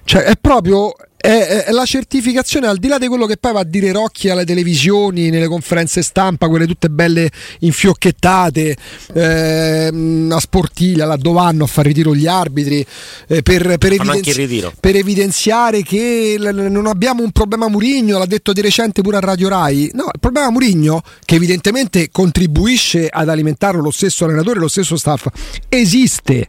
[0.04, 3.60] Cioè, è proprio è, è, la certificazione al di là di quello che poi va
[3.60, 8.76] a dire Rocchi alle televisioni, nelle conferenze stampa, quelle tutte belle infiocchettate,
[9.14, 12.84] eh, a Sportiglia, là dove vanno a far ritiro gli arbitri,
[13.28, 18.52] eh, per, per, evidenzi- per, evidenziare che l- non abbiamo un problema Murigno, l'ha detto
[18.52, 19.92] di recente pure a Radio Rai.
[19.94, 25.28] No, il problema Murigno, che evidentemente contribuisce ad alimentarlo lo stesso allenatore, lo stesso staff,
[25.68, 26.48] esiste.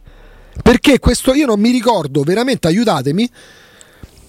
[0.62, 3.28] Perché questo io non mi ricordo, veramente aiutatemi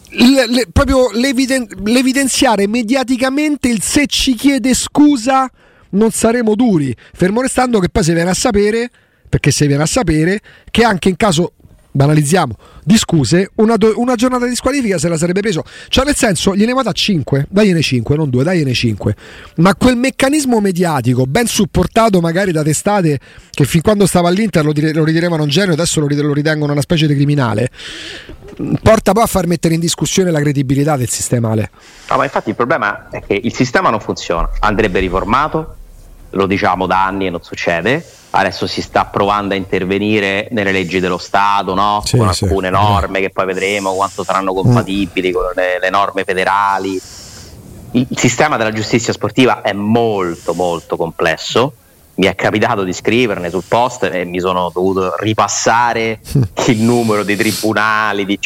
[0.09, 5.49] le, le, proprio l'eviden- l'evidenziare mediaticamente il se ci chiede scusa
[5.89, 8.89] non saremo duri, fermo restando che poi si viene a sapere,
[9.27, 11.53] perché si viene a sapere, che anche in caso
[11.95, 15.63] banalizziamo, di scuse, una, do- una, giornata di squalifica se la sarebbe preso.
[15.87, 19.15] Cioè, nel senso, gliene vado a 5, dagliene 5, non 2, dagliene 5.
[19.57, 24.73] Ma quel meccanismo mediatico, ben supportato magari da testate che fin quando stava all'Inter lo,
[24.73, 27.69] dire- lo ritenevano un genio, adesso lo, rit- lo ritengono una specie di criminale,
[28.81, 31.51] porta poi a far mettere in discussione la credibilità del sistema.
[31.51, 31.69] Ale.
[32.09, 35.75] No, ma infatti il problema è che il sistema non funziona, andrebbe riformato,
[36.31, 38.05] lo diciamo da anni e non succede.
[38.37, 42.01] Adesso si sta provando a intervenire nelle leggi dello Stato no?
[42.03, 45.33] sì, con alcune sì, norme che poi vedremo quanto saranno compatibili mm.
[45.33, 47.01] con le, le norme federali.
[47.91, 51.73] Il sistema della giustizia sportiva è molto molto complesso
[52.15, 56.19] mi è capitato di scriverne sul post e mi sono dovuto ripassare
[56.67, 58.25] il numero di tribunali.
[58.25, 58.39] Di...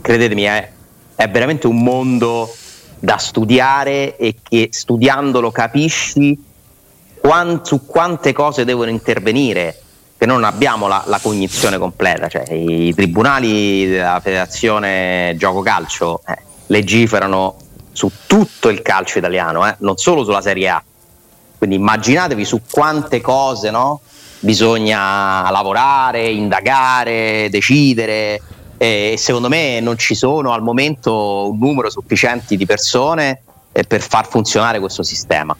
[0.00, 0.70] Credetemi, è,
[1.14, 2.54] è, veramente un mondo
[2.98, 6.38] da studiare e che studiandolo capisci
[7.20, 9.80] quant, su quante cose devono intervenire,
[10.16, 12.28] che non abbiamo la, la cognizione completa.
[12.28, 17.56] Cioè, I tribunali della Federazione Gioco Calcio eh, legiferano
[17.92, 20.82] su tutto il calcio italiano, eh, non solo sulla Serie A
[21.58, 24.00] quindi immaginatevi su quante cose no?
[24.40, 28.40] bisogna lavorare, indagare, decidere
[28.76, 33.40] e secondo me non ci sono al momento un numero sufficiente di persone
[33.72, 35.56] eh, per far funzionare questo sistema.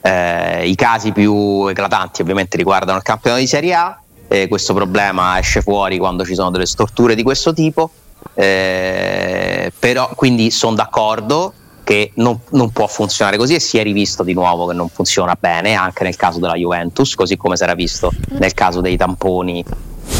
[0.00, 5.38] Eh, I casi più eclatanti ovviamente riguardano il campionato di Serie A, eh, questo problema
[5.38, 7.90] esce fuori quando ci sono delle storture di questo tipo,
[8.34, 14.22] eh, però quindi sono d'accordo che non, non, può funzionare così e si è rivisto
[14.22, 17.74] di nuovo che non funziona bene anche nel caso della Juventus, così come si era
[17.74, 19.64] visto nel caso dei tamponi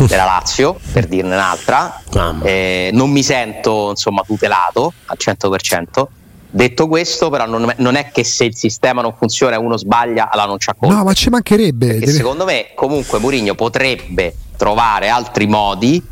[0.07, 2.01] della Lazio, per dirne un'altra.
[2.43, 6.07] Eh, non mi sento insomma tutelato al 100%.
[6.51, 10.31] Detto questo, però, non, non, è che se il sistema non funziona e uno sbaglia,
[10.31, 10.95] allora non c'ha colpa.
[10.95, 11.99] No, ma ci mancherebbe.
[11.99, 12.13] Deve...
[12.13, 16.03] Secondo me, comunque, Mourinho potrebbe trovare altri modi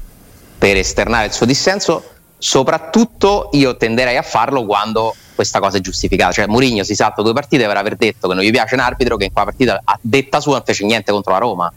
[0.58, 2.10] per esternare il suo dissenso.
[2.38, 6.32] Soprattutto io tenderei a farlo quando questa cosa è giustificata.
[6.32, 9.16] Cioè, Mourinho si salta due partite per aver detto che non gli piace un arbitro
[9.16, 11.72] che in quella partita a detta sua non fece niente contro la Roma.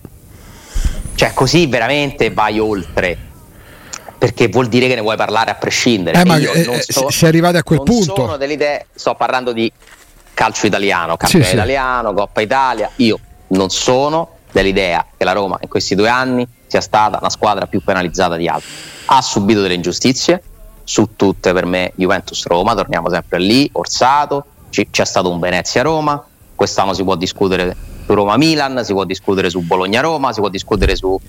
[1.16, 3.28] Cioè, così veramente vai oltre.
[4.20, 6.20] Perché vuol dire che ne vuoi parlare a prescindere.
[6.20, 8.16] Eh, ma io eh, so, si è arrivati a quel non punto.
[8.16, 9.72] Sono delle idee, sto parlando di
[10.34, 12.92] calcio italiano, campionato sì, italiano, Coppa Italia.
[12.98, 17.66] Io non sono dell'idea che la Roma in questi due anni sia stata la squadra
[17.66, 18.70] più penalizzata di altri.
[19.06, 20.44] Ha subito delle ingiustizie,
[20.84, 26.94] su tutte per me Juventus-Roma, torniamo sempre lì, Orsato, C- c'è stato un Venezia-Roma, quest'anno
[26.94, 31.20] si può discutere su Roma-Milan, si può discutere su Bologna-Roma, si può discutere su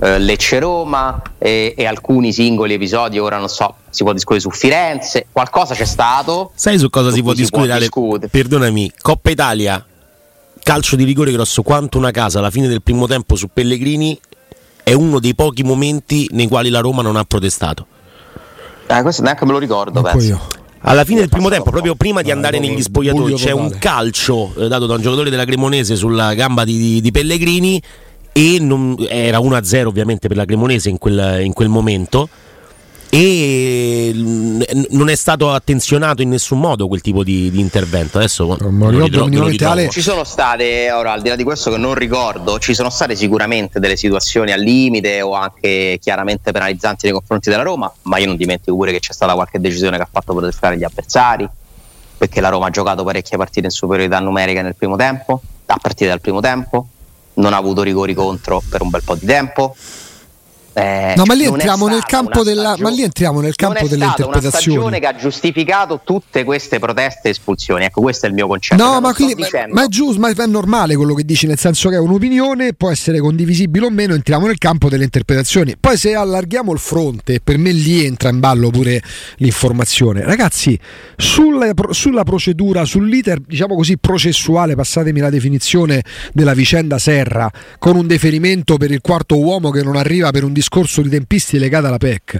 [0.00, 5.26] eh, Lecce-Roma e, e, alcuni singoli episodi, ora non so, si può discutere su Firenze,
[5.30, 6.52] qualcosa c'è stato.
[6.54, 7.88] Sai su cosa su si, può si discutere?
[7.88, 8.28] può discutere?
[8.28, 9.84] Perdonami, Coppa Italia,
[10.62, 14.18] calcio di rigore grosso quanto una casa alla fine del primo tempo su Pellegrini
[14.82, 17.86] è uno dei pochi momenti nei quali la Roma non ha protestato.
[18.86, 20.02] Eh, questo neanche me lo ricordo.
[20.82, 24.66] Alla fine del primo tempo, proprio prima di andare negli spogliatoi, c'è un calcio eh,
[24.66, 27.82] dato da un giocatore della Cremonese sulla gamba di, di, di Pellegrini
[28.32, 32.28] e non, era 1-0 ovviamente per la Cremonese in quel, in quel momento.
[33.12, 38.18] E non è stato attenzionato in nessun modo quel tipo di, di intervento.
[38.18, 38.56] Adesso
[39.90, 43.16] ci sono state, ora al di là di questo che non ricordo, ci sono state
[43.16, 48.26] sicuramente delle situazioni al limite o anche chiaramente penalizzanti nei confronti della Roma, ma io
[48.26, 51.48] non dimentico pure che c'è stata qualche decisione che ha fatto protestare gli avversari,
[52.16, 56.10] perché la Roma ha giocato parecchie partite in superiorità numerica nel primo tempo, a partire
[56.10, 56.86] dal primo tempo,
[57.34, 59.74] non ha avuto rigori contro per un bel po' di tempo
[60.72, 64.76] eh, no, ma lì entriamo nel campo della, ma lì entriamo nel campo delle interpretazioni.
[64.78, 67.84] Una stagione che ha giustificato tutte queste proteste e espulsioni.
[67.84, 68.82] Ecco, questo è il mio concetto.
[68.82, 71.96] No, ma, quindi, ma, è giusto, ma è normale quello che dici, nel senso che
[71.96, 75.76] è un'opinione, può essere condivisibile o meno, entriamo nel campo delle interpretazioni.
[75.78, 79.02] Poi se allarghiamo il fronte, per me lì entra in ballo pure
[79.36, 80.22] l'informazione.
[80.22, 80.78] Ragazzi,
[81.16, 88.06] sulla, sulla procedura, sull'iter, diciamo così, processuale, passatemi la definizione della vicenda Serra, con un
[88.06, 91.96] deferimento per il quarto uomo che non arriva per un discorso di tempisti legati alla
[91.96, 92.38] PEC.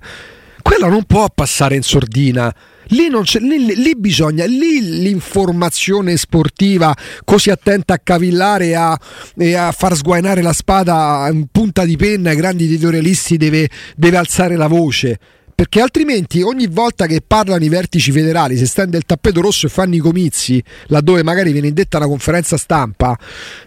[0.62, 2.54] quella non può passare in sordina.
[2.92, 8.98] Lì, lì, lì, bisogna, lì l'informazione sportiva così attenta a cavillare e a,
[9.36, 14.16] e a, far sguainare la spada in punta di penna ai grandi editorialisti deve, deve
[14.16, 15.18] alzare la voce
[15.60, 19.68] perché altrimenti ogni volta che parlano i vertici federali si stende il tappeto rosso e
[19.68, 23.14] fanno i comizi, laddove magari viene indetta una conferenza stampa.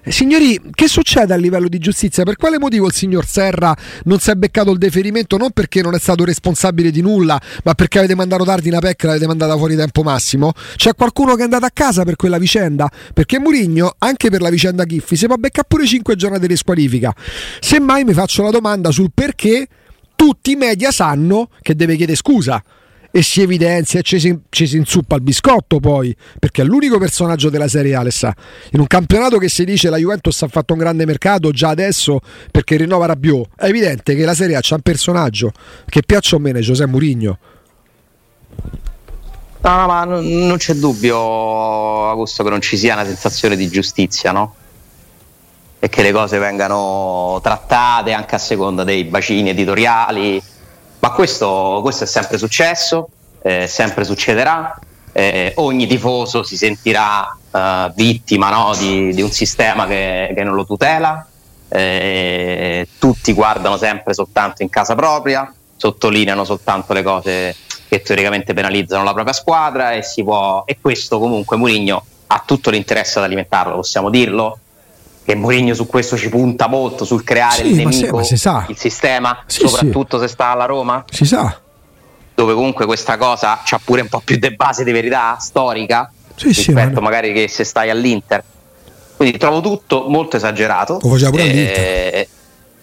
[0.01, 2.23] Eh, signori, che succede a livello di giustizia?
[2.23, 5.38] Per quale motivo il signor Serra non si è beccato il deferimento?
[5.38, 9.03] Non perché non è stato responsabile di nulla, ma perché avete mandato tardi una pecca
[9.03, 10.53] e l'avete mandata fuori tempo massimo?
[10.75, 12.89] C'è qualcuno che è andato a casa per quella vicenda?
[13.13, 17.13] Perché Murigno, anche per la vicenda Chiffi, si può beccare pure 5 giornate di squalifica.
[17.60, 19.67] Semmai mi faccio la domanda sul perché
[20.15, 22.63] tutti i media sanno che deve chiedere scusa
[23.15, 26.97] e si evidenzia e ci si, ci si inzuppa il biscotto poi perché è l'unico
[26.97, 28.34] personaggio della Serie A Alessa.
[28.71, 32.21] in un campionato che si dice la Juventus ha fatto un grande mercato già adesso
[32.49, 35.52] perché rinnova Rabiot è evidente che la Serie A c'è un personaggio
[35.88, 37.38] che piaccia o meno Giuseppe Murigno
[39.63, 43.69] No, no, ma non, non c'è dubbio, Augusto, che non ci sia una sensazione di
[43.69, 44.56] giustizia, no?
[45.83, 50.41] E che le cose vengano trattate anche a seconda dei bacini editoriali,
[50.99, 53.09] ma questo, questo è sempre successo,
[53.41, 54.79] eh, sempre succederà,
[55.11, 60.55] eh, ogni tifoso si sentirà eh, vittima no, di, di, un sistema che, che non
[60.55, 61.27] lo tutela,
[61.67, 67.57] eh, tutti guardano sempre soltanto in casa propria, sottolineano soltanto le cose
[67.89, 73.19] che teoricamente penalizzano la propria squadra e, può, e questo comunque Mourinho ha tutto l'interesse
[73.19, 74.59] ad alimentarlo, possiamo dirlo,
[75.25, 78.65] che Mourinho su questo ci punta molto sul creare sì, il nemico, ma se, ma
[78.67, 80.27] il sistema, sì, soprattutto sì.
[80.27, 81.05] se sta alla Roma.
[81.09, 81.59] Si sa.
[82.36, 86.99] Dove comunque questa cosa ha pure un po' più di base di verità storica rispetto
[86.99, 88.43] magari che se stai all'Inter.
[89.15, 90.99] Quindi trovo tutto molto esagerato.
[91.01, 92.27] Lo faceva pure eh,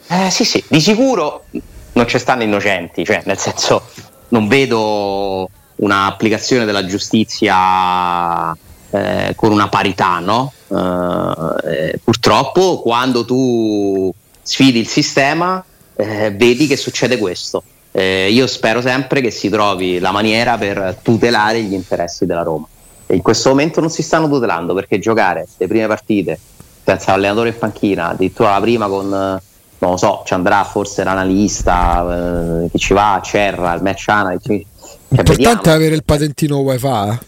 [0.06, 1.44] eh, sì, sì, di sicuro
[1.92, 3.82] non ci stanno innocenti, cioè nel senso
[4.28, 8.56] non vedo un'applicazione della giustizia
[8.90, 10.52] eh, con una parità, no?
[10.68, 15.64] Eh, purtroppo quando tu sfidi il sistema
[15.96, 17.62] eh, vedi che succede questo.
[17.92, 22.66] Eh, io spero sempre che si trovi la maniera per tutelare gli interessi della Roma.
[23.06, 26.38] E in questo momento non si stanno tutelando perché giocare le prime partite
[26.84, 29.40] senza l'allenatore in panchina, addirittura la prima con
[29.80, 34.46] non lo so, ci andrà forse l'analista, eh, chi ci va, Cerra, il match analyst.
[34.46, 34.64] Cioè,
[35.08, 37.18] L'importante è avere il patentino wifi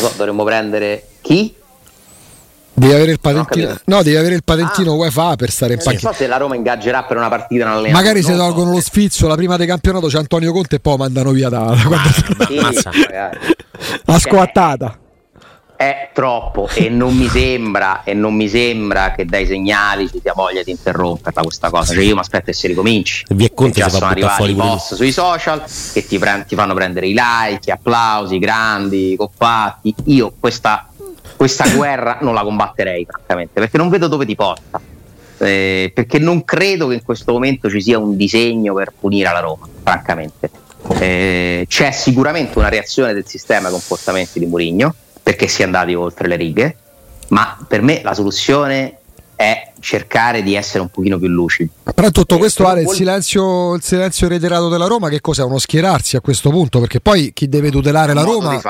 [0.00, 1.54] lo so, dovremmo prendere chi?
[2.74, 6.00] Devi avere il patentino, no, devi avere il patentino ah, UEFA per stare in panchina.
[6.02, 7.96] Non so se la Roma ingaggerà per una partita in allenamento.
[7.96, 8.74] Magari se tolgono so.
[8.76, 12.46] lo sfizio la prima del campionato c'è Antonio Conte e poi mandano via da, da
[12.46, 12.56] sì,
[14.04, 14.98] la squattata
[15.82, 20.32] è troppo e non mi sembra e non mi sembra che dai segnali ci sia
[20.32, 21.92] voglia di interromperla questa cosa.
[21.92, 23.24] Cioè io mi aspetto che si ricominci.
[23.30, 26.74] Vi è Conte già sono arrivati i post sui social che ti, pre- ti, fanno
[26.74, 29.92] prendere i like, gli applausi grandi, compatti.
[30.04, 30.88] Io questa,
[31.36, 34.80] questa guerra non la combatterei francamente perché non vedo dove ti porta.
[35.38, 39.40] Eh, perché non credo che in questo momento ci sia un disegno per punire la
[39.40, 40.48] Roma francamente.
[40.98, 45.94] Eh, c'è sicuramente una reazione del sistema ai comportamenti di Mourinho perché si è andati
[45.94, 46.76] oltre le righe,
[47.28, 48.98] ma per me la soluzione
[49.42, 51.68] è cercare di essere un pochino più lucidi.
[51.92, 55.42] Però tutto questo Ale, il silenzio, il silenzio reiterato della Roma, che cos'è?
[55.42, 56.78] Uno schierarsi a questo punto?
[56.78, 58.60] Perché poi chi deve tutelare la Roma,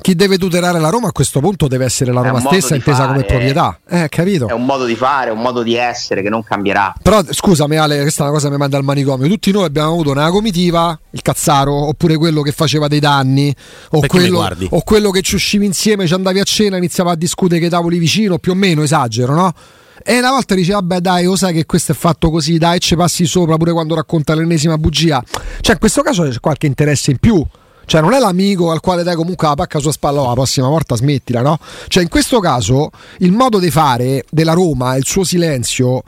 [0.00, 3.08] chi deve tutelare la Roma a questo punto deve essere la Roma stessa intesa fare,
[3.08, 3.80] come proprietà.
[3.88, 4.46] Eh, capito?
[4.46, 6.94] È un modo di fare, un modo di essere che non cambierà.
[7.02, 9.28] Però scusami Ale, questa è una cosa che mi manda al manicomio.
[9.28, 13.52] Tutti noi abbiamo avuto una comitiva, il Cazzaro, oppure quello che faceva dei danni,
[13.90, 17.58] o, quello, o quello che ci uscivi insieme, ci andavi a cena, iniziava a discutere
[17.58, 19.52] che i tavoli vicino, più o meno, esagero, no?
[20.02, 22.96] E una volta dice, vabbè, dai, lo sai che questo è fatto così, dai, ci
[22.96, 25.22] passi sopra pure quando racconta l'ennesima bugia.
[25.60, 27.44] Cioè, in questo caso c'è qualche interesse in più.
[27.86, 30.68] Cioè, non è l'amico al quale dai comunque la pacca sulla spalla, oh, la prossima
[30.68, 31.58] volta smettila, no?
[31.88, 36.02] Cioè, in questo caso, il modo di fare della Roma, il suo silenzio,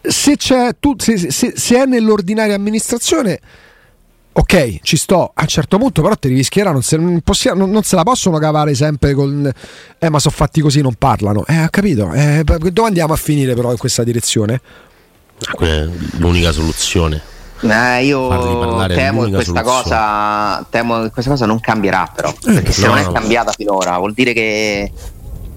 [0.00, 0.36] se,
[0.78, 3.40] tu, se, se, se è nell'ordinaria amministrazione
[4.32, 7.20] ok, ci sto a un certo punto, però te devi schierare, non se, non,
[7.54, 9.50] non, non se la possono cavare sempre con
[9.98, 11.44] eh, ma sono fatti così, non parlano.
[11.46, 12.12] Eh, ho capito.
[12.12, 14.60] Eh, dove andiamo a finire però in questa direzione?
[16.18, 17.22] L'unica soluzione.
[17.62, 18.28] Eh, io
[18.86, 22.30] temo che, questa cosa, temo che questa cosa non cambierà, però.
[22.30, 24.90] Eh, perché se no, non è cambiata finora, vuol dire che,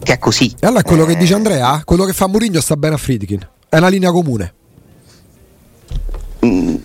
[0.02, 0.54] che è così.
[0.60, 3.48] E allora è quello che dice Andrea, quello che fa Mourinho sta bene a Friedkin.
[3.70, 4.54] È una linea comune.
[6.46, 6.76] Mm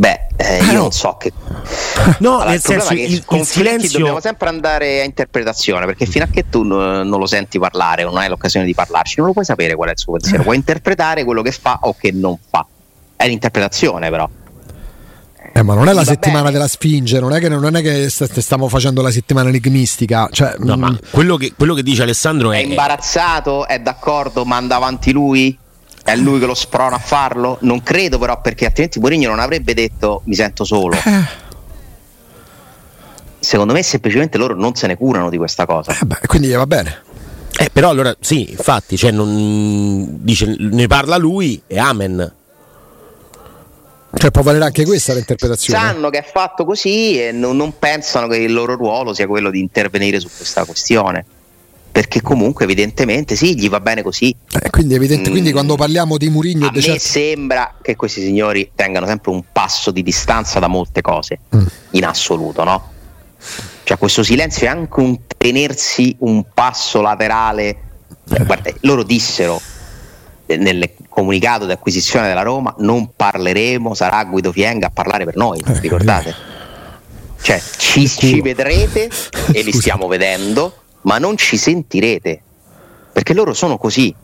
[0.00, 0.82] Beh, eh, io no.
[0.82, 1.32] non so che.
[2.20, 3.98] No, allora, nel senso che il, il silenzio.
[3.98, 8.10] Dobbiamo sempre andare a interpretazione perché fino a che tu non lo senti parlare o
[8.10, 10.42] non hai l'occasione di parlarci, non lo puoi sapere qual è il suo pensiero.
[10.50, 12.66] Puoi interpretare quello che fa o che non fa.
[13.16, 14.28] È l'interpretazione, però.
[15.52, 16.52] Eh, ma non è la settimana bene.
[16.52, 20.28] della Sfinge, non è che, non è che stiamo facendo la settimana enigmistica.
[20.30, 20.80] Cioè, no, mm.
[20.80, 22.58] ma quello che, quello che, dice Alessandro è.
[22.58, 25.58] È imbarazzato, è d'accordo, manda avanti lui.
[26.02, 27.58] È lui che lo sprona a farlo?
[27.60, 30.96] Non credo, però, perché altrimenti Mourinho non avrebbe detto mi sento solo.
[30.96, 31.48] Eh.
[33.38, 35.92] Secondo me, semplicemente loro non se ne curano di questa cosa.
[35.92, 37.02] Eh beh, quindi va bene.
[37.58, 42.32] Eh, però allora sì, infatti, cioè, non, dice, ne parla lui e amen.
[44.12, 45.78] Cioè può valere anche questa l'interpretazione.
[45.78, 49.50] Sanno che è fatto così e non, non, pensano che il loro ruolo sia quello
[49.50, 51.24] di intervenire su questa questione.
[51.92, 54.34] Perché comunque evidentemente sì, gli va bene così.
[54.62, 56.68] Eh, quindi, evidente, mm, quindi quando parliamo di Murigno...
[56.68, 57.00] A me certo...
[57.00, 61.66] sembra che questi signori tengano sempre un passo di distanza da molte cose, mm.
[61.90, 62.90] in assoluto, no?
[63.82, 67.68] Cioè questo silenzio è anche un tenersi un passo laterale.
[68.32, 68.44] Eh.
[68.44, 69.60] Guarda, loro dissero
[70.46, 75.62] nel comunicato di acquisizione della Roma non parleremo, sarà Guido Fienga a parlare per noi,
[75.64, 76.34] eh, ricordate?
[77.42, 79.08] Cioè ci, ci vedrete
[79.52, 82.40] e li stiamo vedendo, ma non ci sentirete,
[83.12, 84.14] perché loro sono così,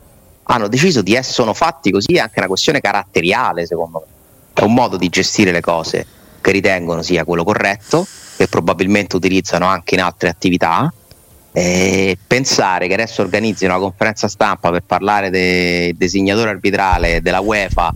[0.45, 4.13] hanno deciso di essere sono fatti così, è anche una questione caratteriale secondo me,
[4.53, 6.07] è un modo di gestire le cose
[6.41, 8.07] che ritengono sia quello corretto,
[8.37, 10.93] che probabilmente utilizzano anche in altre attività.
[11.53, 17.95] E pensare che adesso organizzi una conferenza stampa per parlare del designatore arbitrale della UEFA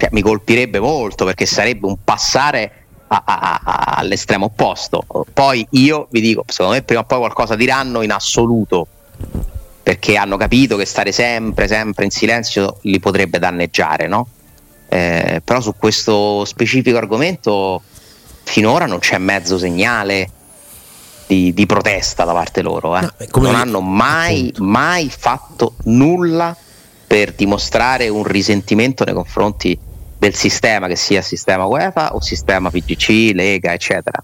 [0.00, 2.79] cioè, mi colpirebbe molto perché sarebbe un passare
[3.12, 5.04] a, a, a, all'estremo opposto.
[5.32, 8.86] Poi io vi dico, secondo me prima o poi qualcosa diranno in assoluto
[9.82, 14.28] perché hanno capito che stare sempre, sempre in silenzio li potrebbe danneggiare, no?
[14.88, 17.82] Eh, però su questo specifico argomento
[18.44, 20.30] finora non c'è mezzo segnale
[21.26, 22.96] di, di protesta da parte loro.
[22.96, 23.00] Eh.
[23.00, 26.56] No, non hanno mai, mai fatto nulla
[27.06, 29.76] per dimostrare un risentimento nei confronti
[30.20, 34.22] del sistema, che sia sistema UEFA o sistema PGC, Lega, eccetera.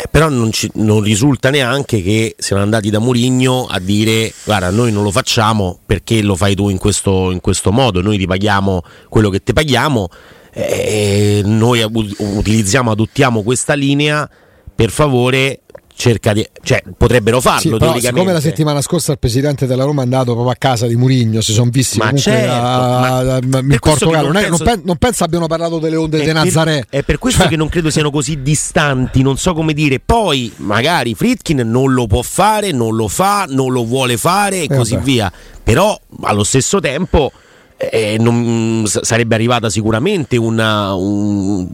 [0.00, 4.70] Eh, però non, ci, non, risulta neanche che siano andati da Murigno a dire guarda
[4.70, 8.26] noi non lo facciamo perché lo fai tu in questo, in questo modo, noi ti
[8.26, 10.08] paghiamo quello che ti paghiamo,
[10.52, 14.28] eh, noi utilizziamo, adottiamo questa linea,
[14.74, 15.60] per favore
[15.98, 20.04] cerca di, cioè, potrebbero farlo sì, siccome la settimana scorsa il presidente della Roma è
[20.04, 23.76] andato proprio a casa di Murigno si sono visti ma certo, a, a, a, in
[23.80, 27.18] Portogallo non, non, penso, non, non, penso, abbiano parlato delle onde di Nazaré è per
[27.18, 27.50] questo cioè.
[27.50, 32.06] che non credo siano così distanti non so come dire poi magari Fritkin non lo
[32.06, 35.04] può fare non lo fa non lo vuole fare e eh così vabbè.
[35.04, 35.32] via
[35.64, 37.32] però allo stesso tempo
[37.76, 41.68] eh, non, sarebbe arrivata sicuramente una, un,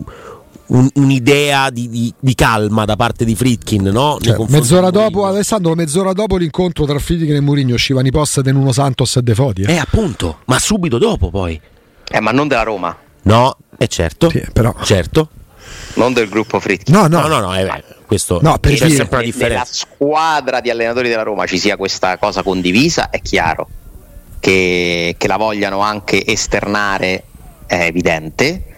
[0.74, 3.82] un, un'idea di, di, di, calma da parte di Fritkin.
[3.84, 4.18] No?
[4.20, 8.52] Cioè, mezz'ora dopo, Alessandro, mezz'ora dopo l'incontro tra Fritkin e Mourinho uscivano i post di
[8.52, 9.62] Nuno Santos e De Foti.
[9.62, 9.72] Eh?
[9.72, 11.60] eh, appunto, ma subito dopo poi.
[12.08, 12.96] Eh, ma non della Roma.
[13.22, 14.28] No, è eh, certo.
[14.30, 14.74] Sì, però.
[14.82, 15.30] Certo.
[15.94, 16.94] Non del gruppo Fritkin.
[16.94, 19.54] No, no, no, no, no eh, questo no, per c'è sempre una differenza.
[19.54, 23.68] Nella squadra di allenatori della Roma ci sia questa cosa condivisa, è chiaro.
[24.40, 27.24] Che, che la vogliano anche esternare
[27.64, 28.73] è evidente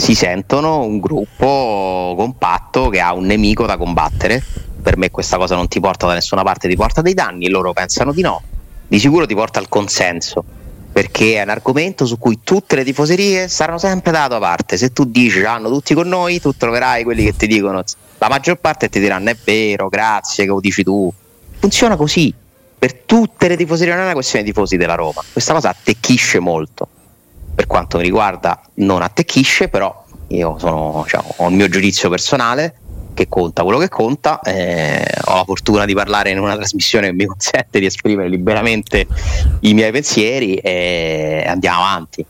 [0.00, 4.42] si sentono un gruppo compatto che ha un nemico da combattere.
[4.82, 7.74] Per me questa cosa non ti porta da nessuna parte, ti porta dei danni, loro
[7.74, 8.40] pensano di no.
[8.88, 10.42] Di sicuro ti porta al consenso,
[10.90, 14.78] perché è un argomento su cui tutte le tifoserie saranno sempre da tua parte.
[14.78, 17.84] Se tu dici hanno tutti con noi, tu troverai quelli che ti dicono
[18.16, 21.12] la maggior parte ti diranno è vero, grazie, che lo dici tu.
[21.58, 22.32] Funziona così.
[22.78, 25.22] Per tutte le tifoserie non è una questione di tifosi della Roma.
[25.30, 26.88] Questa cosa attecchisce molto
[27.60, 32.74] per quanto mi riguarda non attecchisce, però io sono, cioè, ho il mio giudizio personale
[33.12, 37.12] che conta quello che conta, eh, ho la fortuna di parlare in una trasmissione che
[37.12, 39.06] mi consente di esprimere liberamente
[39.60, 42.24] i miei pensieri e andiamo avanti.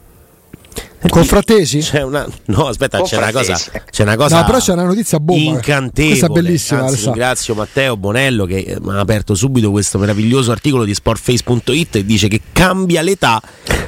[1.08, 1.78] Con Frattesi?
[1.78, 2.26] C'è una...
[2.46, 3.54] No, aspetta, c'è una, cosa,
[3.88, 4.40] c'è una cosa.
[4.40, 5.42] No, però c'è una notizia bomba.
[5.42, 6.18] Incantevole.
[6.18, 6.80] Questa bellissima.
[6.80, 12.04] Anzi, ringrazio Matteo Bonello che mi ha aperto subito questo meraviglioso articolo di sportface.it e
[12.04, 13.40] dice che cambia l'età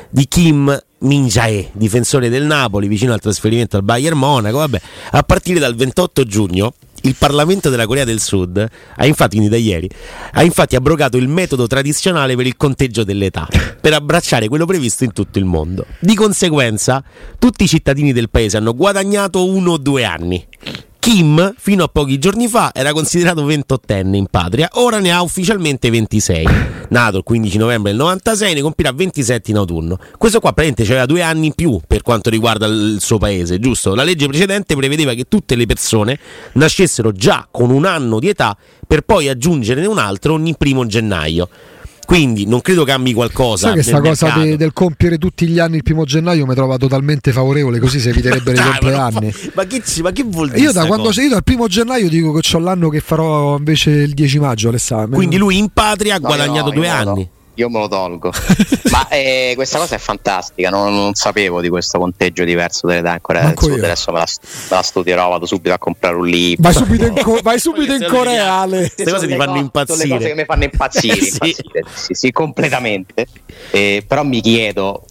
[0.09, 4.59] di Kim Minjae, difensore del Napoli, vicino al trasferimento al Bayern Monaco.
[4.59, 4.81] Vabbè,
[5.13, 8.65] a partire dal 28 giugno il Parlamento della Corea del Sud
[8.97, 9.89] ha infatti, quindi da ieri,
[10.33, 13.49] ha infatti abrogato il metodo tradizionale per il conteggio dell'età,
[13.81, 15.87] per abbracciare quello previsto in tutto il mondo.
[15.99, 17.03] Di conseguenza,
[17.39, 20.47] tutti i cittadini del paese hanno guadagnato uno o due anni.
[21.03, 25.91] Kim, fino a pochi giorni fa, era considerato 28enne in patria, ora ne ha ufficialmente
[25.91, 26.47] 26.
[26.91, 29.99] Nato il 15 novembre del 96, ne compirà 27 in autunno.
[30.17, 33.97] Questo qua praticamente aveva due anni in più per quanto riguarda il suo paese, giusto?
[33.97, 36.17] La legge precedente prevedeva che tutte le persone
[36.53, 41.49] nascessero già con un anno di età per poi aggiungerne un altro ogni primo gennaio.
[42.13, 43.69] Quindi non credo cambi qualcosa.
[43.69, 46.77] Sai che sta cosa de, del compiere tutti gli anni il primo gennaio mi trova
[46.77, 49.35] totalmente favorevole, così si eviterebbero i compleanni.
[49.55, 50.61] Ma, che, ma che vuol dire?
[50.61, 54.13] Io da quando io dal primo gennaio dico che ho l'anno che farò invece il
[54.13, 55.15] 10 maggio all'esame.
[55.17, 57.29] Quindi lui in patria ha no, guadagnato no, due anni.
[57.55, 58.33] Io me lo tolgo.
[58.91, 63.13] Ma eh, questa cosa è fantastica, non, non, sapevo di questo conteggio diverso delle età
[63.13, 66.63] ancora del Sud, adesso me la, me la, studierò, vado subito a comprare un libro.
[66.63, 68.67] Vai subito in, co- vai subito in Corea.
[68.67, 69.99] Queste cose ti fanno impazzire.
[69.99, 71.31] Sono le cose che mi fanno impazzire, sì.
[71.33, 73.27] impazzire sì, sì, completamente.
[73.71, 75.05] Eh, però mi chiedo,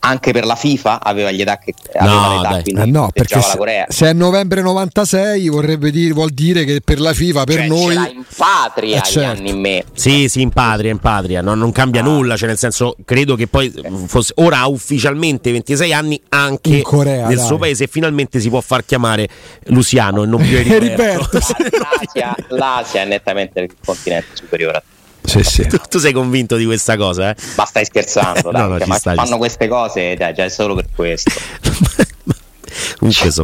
[0.00, 3.58] anche per la FIFA aveva gli età che aveva no, l'età, eh no, perché se,
[3.88, 7.94] se, è novembre 96 vorrebbe dire, vuol dire che per la FIFA per cioè, noi
[7.94, 9.30] in patria eh, certo.
[9.30, 9.84] anni in me.
[9.92, 11.42] Sì sì in patria in patria.
[11.42, 12.04] No, non cambia ah.
[12.04, 13.72] nulla cioè nel senso credo che poi
[14.06, 17.46] fosse, ora ha ufficialmente 26 anni anche in Corea, nel dai.
[17.46, 19.28] suo paese finalmente si può far chiamare
[19.64, 24.82] Luciano e non più Eriberto l'Asia, l'Asia è nettamente il continente superiore a
[25.30, 25.66] sì, sì.
[25.70, 27.30] Tu, tu, sei convinto di questa cosa?
[27.30, 27.36] Eh?
[27.56, 28.50] Ma stai scherzando?
[28.50, 31.30] Dai, no, no, ma sta, fanno queste cose dai, già è solo per questo.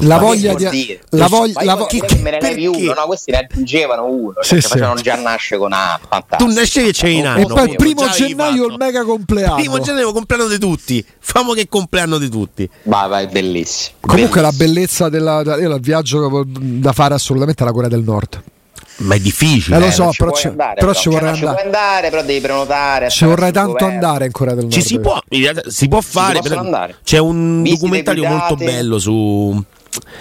[0.02, 3.30] la voglia di la voglia la vo- che, che, me ne levi uno no questi
[3.30, 4.68] ne aggiungevano uno sì, cioè, sì.
[4.68, 7.76] facevano già nasce con A fantastico tu nascevi e c'è in anno e poi il
[7.76, 12.68] primo gennaio il mega compleanno primo gennaio compleanno di tutti famo che compleanno di tutti
[12.84, 14.42] vai vai bellissimo comunque bellissimo.
[14.42, 18.42] la bellezza del io il viaggio da fare assolutamente alla Corea del Nord
[18.98, 19.76] ma è difficile.
[19.76, 21.58] Eh, lo so, però, ci, andare, però, però ci vorrei cioè, andare.
[21.58, 23.10] Ci andare, però devi prenotare.
[23.10, 23.94] Ci vorrei tanto governo.
[23.94, 24.74] andare in Corea del Nord.
[24.74, 25.20] Ci si può,
[25.66, 26.40] si può fare.
[26.40, 29.62] Per, c'è un Visite documentario molto bello su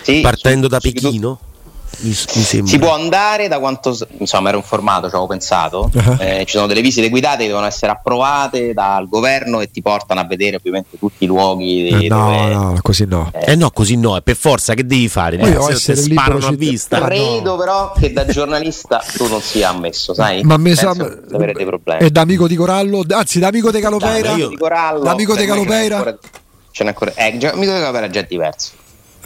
[0.02, 1.40] sì, partendo su, da Pechino.
[1.42, 1.54] Su,
[2.00, 5.90] mi, mi si può andare da quanto insomma era un formato, ci avevo pensato.
[5.94, 6.18] Uh-huh.
[6.20, 10.20] Eh, ci sono delle visite guidate che devono essere approvate dal governo e ti portano
[10.20, 11.88] a vedere ovviamente tutti i luoghi.
[11.88, 13.32] Eh, no, dove, no, così no.
[13.34, 15.38] Eh, eh no, così no, è per forza che devi fare?
[15.38, 17.02] Devo essere sparano a vista.
[17.02, 17.58] Credo no.
[17.58, 20.44] però che da giornalista tu non sia ammesso, sai?
[20.44, 20.90] Ma me sa...
[20.90, 22.06] avrete problemi.
[22.06, 24.28] E da amico di Corallo, anzi da amico di Calopeira.
[24.28, 25.04] Da amico di Corallo.
[25.04, 26.18] Da amico di Calopeira.
[26.72, 28.72] Ce n'è ancora, eh, amico di Calopeira è già diverso.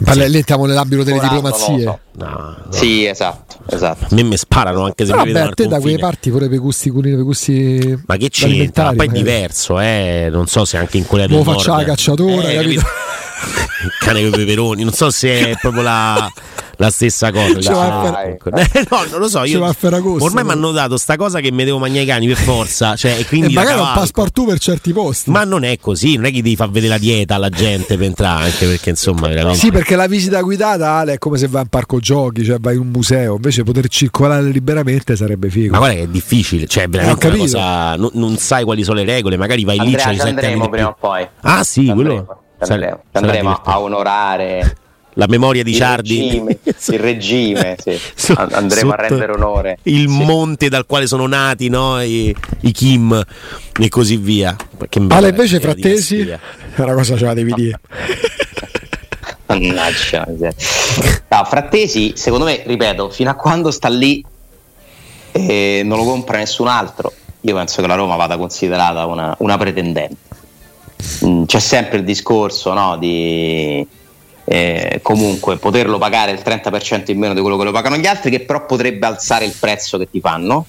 [0.04, 0.36] Parla, sì.
[0.36, 1.82] Entriamo nell'ambito delle Corato, diplomazie.
[1.82, 1.98] So.
[2.12, 2.56] No, no.
[2.70, 4.04] Sì, esatto, esatto.
[4.04, 5.50] A me mi sparano anche se Però mi vedono.
[5.50, 8.92] a te da quelle parti pure per gusti, per gusti Ma che c'entra?
[8.92, 10.28] Poi è diverso, eh.
[10.30, 11.36] Non so se anche in Corea del.
[11.36, 12.80] Lo faccia la cacciatora, eh, capito?
[13.82, 16.30] Il cane con i peperoni, non so se è proprio la
[16.80, 17.60] la stessa cosa.
[17.60, 18.38] Cioè,
[18.72, 19.44] eh, no, non lo so.
[19.44, 22.96] Io, ormai mi hanno dato sta cosa che mi devo mangiare i cani per forza.
[22.96, 25.30] Cioè, e quindi e magari un passepartout per certi posti.
[25.30, 28.06] Ma non è così, non è che devi far vedere la dieta alla gente per
[28.06, 29.28] entrare, anche perché insomma.
[29.28, 29.58] Veramente...
[29.58, 32.74] Sì, perché la visita guidata Ale, è come se vai in parco giochi, cioè vai
[32.74, 33.34] in un museo.
[33.34, 35.72] Invece poter circolare liberamente sarebbe figo.
[35.72, 37.96] Ma guarda che è difficile, cioè veramente una cosa.
[37.96, 40.96] Non, non, sai quali sono le regole, magari vai Andrea, lì, sette anni prima o
[40.98, 41.28] poi.
[41.42, 42.38] Ah, sì, quello.
[42.58, 44.76] Andremo, andremo a onorare
[45.20, 46.18] la memoria di il Ciardi.
[46.18, 47.76] Regime, il regime,
[48.14, 48.32] sì.
[48.34, 49.78] andremo a rendere onore.
[49.82, 50.24] Il sì.
[50.24, 52.02] monte dal quale sono nati no?
[52.02, 53.26] I, I, Kim
[53.78, 54.56] e così via.
[55.08, 56.38] Ale invece frattesi è
[56.80, 57.80] una cosa ce la devi dire.
[59.46, 60.26] Mannaggia.
[60.26, 64.24] No, frattesi, secondo me, ripeto, fino a quando sta lì
[65.32, 69.58] e non lo compra nessun altro, io penso che la Roma vada considerata una, una
[69.58, 70.16] pretendente.
[71.26, 73.86] Mm, c'è sempre il discorso no, di
[74.52, 78.32] eh, comunque poterlo pagare il 30% in meno di quello che lo pagano gli altri,
[78.32, 80.66] che però potrebbe alzare il prezzo che ti fanno.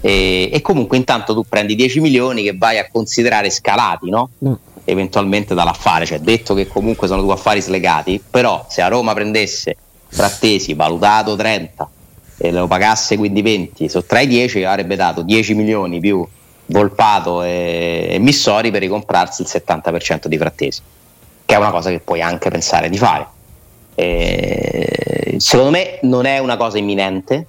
[0.00, 4.30] E, e comunque intanto tu prendi 10 milioni che vai a considerare scalati, no?
[4.44, 4.52] Mm.
[4.82, 9.76] eventualmente dall'affare, cioè detto che comunque sono due affari slegati, però se a Roma prendesse
[10.08, 11.88] Frattesi valutato 30
[12.36, 16.26] e lo pagasse quindi 20, sottrai 10 avrebbe dato 10 milioni più
[16.66, 20.80] Volpato e, e Missori per ricomprarsi il 70% di Frattesi
[21.44, 23.26] che è una cosa che puoi anche pensare di fare.
[23.94, 27.46] E secondo me non è una cosa imminente,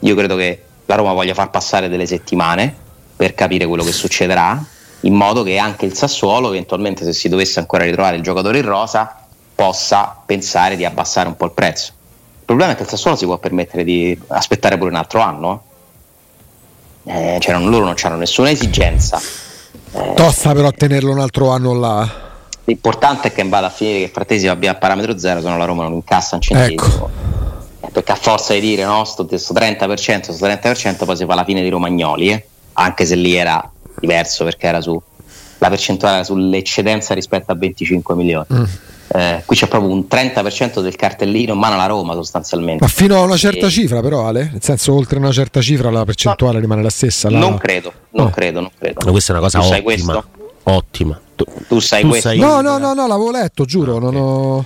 [0.00, 2.74] io credo che la Roma voglia far passare delle settimane
[3.16, 4.62] per capire quello che succederà,
[5.00, 8.64] in modo che anche il Sassuolo, eventualmente se si dovesse ancora ritrovare il giocatore in
[8.64, 11.92] rosa, possa pensare di abbassare un po' il prezzo.
[12.38, 15.64] Il problema è che il Sassuolo si può permettere di aspettare pure un altro anno.
[17.04, 19.20] Eh, cioè loro non hanno nessuna esigenza.
[19.92, 22.24] Eh, Tosta però tenerlo un altro anno là.
[22.66, 25.64] L'importante è che vada a finire che Frattesi abbia a parametro zero, se no la
[25.64, 26.84] Roma non incassa un centesimo.
[26.84, 27.10] Ecco.
[27.80, 31.34] Eh, perché a forza di dire no, sto, sto 30%, sto 30%, poi si fa
[31.34, 32.46] la fine di Romagnoli, eh?
[32.74, 35.00] anche se lì era diverso perché era su
[35.58, 38.46] la percentuale era sull'eccedenza rispetto a 25 milioni.
[38.52, 38.64] Mm.
[39.08, 42.82] Eh, qui c'è proprio un 30% del cartellino in mano alla Roma sostanzialmente.
[42.84, 43.70] Ma fino a una certa e...
[43.70, 44.50] cifra però Ale?
[44.52, 47.30] Nel senso oltre una certa cifra la percentuale no, rimane la stessa?
[47.30, 47.38] La...
[47.38, 48.30] Non credo, non oh.
[48.30, 49.00] credo, non credo.
[49.04, 50.24] Ma questa è una cosa tu ottima.
[50.64, 51.20] Ottima.
[51.36, 52.28] Tu, tu sai tu questo?
[52.28, 52.38] Sai...
[52.38, 53.96] No, no, no, no, l'avevo letto, giuro.
[53.96, 54.10] Okay.
[54.10, 54.64] Non ho...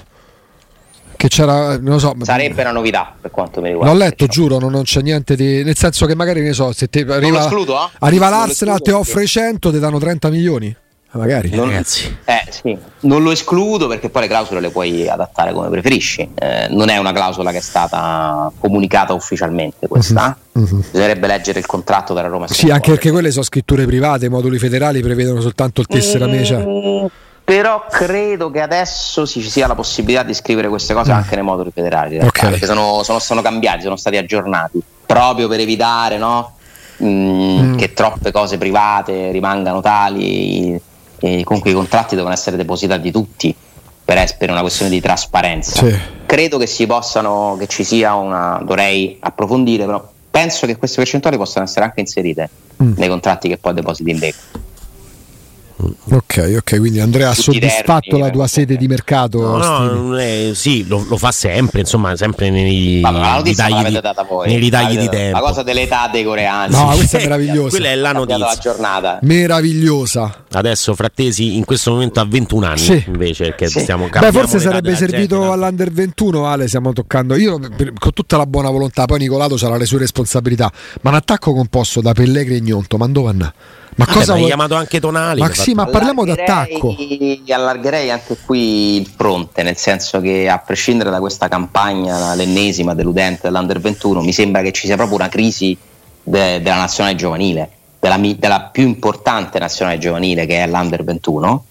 [1.16, 3.92] che c'era, non so, sarebbe una novità per quanto mi riguarda.
[3.92, 4.48] L'ho letto, diciamo.
[4.48, 5.62] giuro, non, non, c'è niente di.
[5.62, 7.88] Nel senso che magari ne so, se ti arriva, escludo, eh?
[7.98, 10.76] arriva l'Arsenal, ti offre 100, ti danno 30 milioni.
[11.12, 12.16] Magari non, ragazzi.
[12.24, 12.78] Eh, sì.
[13.00, 16.28] non lo escludo perché poi le clausole le puoi adattare come preferisci.
[16.34, 20.36] Eh, non è una clausola che è stata comunicata ufficialmente questa.
[20.52, 20.62] Uh-huh.
[20.62, 20.84] Uh-huh.
[20.88, 24.28] Bisognerebbe leggere il contratto tra Roma e Sì, anche perché quelle sono scritture private, i
[24.28, 26.64] moduli federali prevedono soltanto il tessera mm, mecia.
[27.42, 31.16] Però credo che adesso ci sia la possibilità di scrivere queste cose mm.
[31.16, 32.18] anche nei moduli federali.
[32.18, 32.50] Okay.
[32.50, 36.54] Perché sono, sono, sono, cambiati, sono stati aggiornati proprio per evitare no?
[37.02, 37.76] mm, mm.
[37.76, 40.80] che troppe cose private rimangano tali
[41.20, 43.54] e comunque i contratti devono essere depositati tutti
[44.04, 45.86] per, per una questione di trasparenza.
[45.86, 45.96] Sì.
[46.26, 51.36] Credo che si possano, che ci sia una, dovrei approfondire, però penso che queste percentuali
[51.36, 52.48] possano essere anche inserite
[52.82, 52.92] mm.
[52.96, 54.36] nei contratti che poi depositi in Lega.
[56.12, 59.56] Ok, ok, quindi Andrea ha soddisfatto la tua sede di mercato?
[59.56, 64.00] No, no è, sì, lo, lo, fa sempre, insomma, sempre nei, Vabbè, ritagli, di,
[64.46, 65.38] nei ritagli di tempo.
[65.38, 66.74] La cosa dell'età dei coreani.
[66.74, 67.70] No, questa è meravigliosa.
[67.70, 68.38] Quella è la notizia.
[68.38, 69.18] La giornata.
[69.22, 70.44] Meravigliosa.
[70.52, 73.04] Adesso Frattesi in questo momento ha 21 anni sì.
[73.06, 73.80] invece, perché sì.
[73.80, 77.36] stiamo Beh, forse sarebbe servito gente, all'Under 21, Ale, stiamo toccando.
[77.36, 80.70] Io con tutta la buona volontà, poi Nicolato sarà le sue responsabilità,
[81.02, 83.18] ma un attacco composto da Pellegrini e Gnonto, ma dove?
[83.30, 83.52] Ma
[84.06, 84.46] Vabbè, cosa vuoi...
[84.46, 85.40] chiamato anche Tonali?
[85.40, 86.96] Ma sì, ma parliamo d'attacco.
[87.48, 93.40] Allargherei anche qui il fronte, nel senso che a prescindere da questa campagna, l'ennesima deludente
[93.42, 95.76] dell'Under 21, mi sembra che ci sia proprio una crisi
[96.22, 101.64] de- della nazionale giovanile, della, della, più importante nazionale giovanile che è l'Under 21.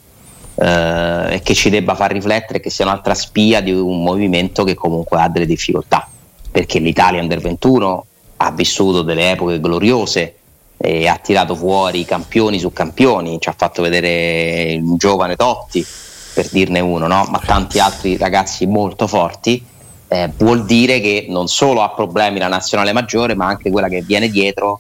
[0.61, 4.73] Eh, e che ci debba far riflettere che sia un'altra spia di un movimento che
[4.73, 6.05] comunque ha delle difficoltà
[6.51, 8.05] perché l'Italia Under 21
[8.37, 10.38] ha vissuto delle epoche gloriose
[10.81, 15.85] e ha tirato fuori campioni su campioni, ci ha fatto vedere un giovane Totti,
[16.33, 17.25] per dirne uno, no?
[17.29, 19.61] ma tanti altri ragazzi molto forti.
[20.07, 24.01] Eh, vuol dire che non solo ha problemi la nazionale maggiore, ma anche quella che
[24.01, 24.79] viene dietro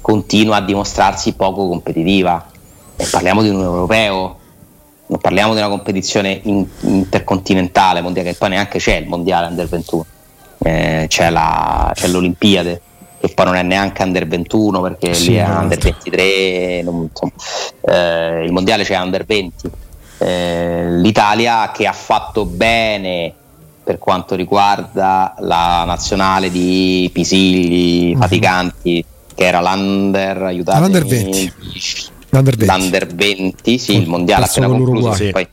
[0.00, 2.46] continua a dimostrarsi poco competitiva.
[2.94, 4.36] E parliamo di un europeo,
[5.08, 9.66] non parliamo di una competizione in, intercontinentale, mondiale, che poi neanche c'è il mondiale under
[9.66, 10.06] 21,
[10.58, 12.80] eh, c'è, la, c'è l'Olimpiade
[13.22, 17.32] che poi non è neanche under 21 perché sì, lì è under 23, non, insomma,
[17.82, 19.70] eh, il mondiale c'è under 20.
[20.18, 23.32] Eh, L'Italia che ha fatto bene
[23.84, 28.20] per quanto riguarda la nazionale di Pisigli, mm-hmm.
[28.20, 29.04] Faticanti,
[29.36, 31.52] che era l'under, aiutatemi, l'under 20.
[32.30, 35.46] L'under 20, l'under 20 sì, il mondiale appena concluso, poi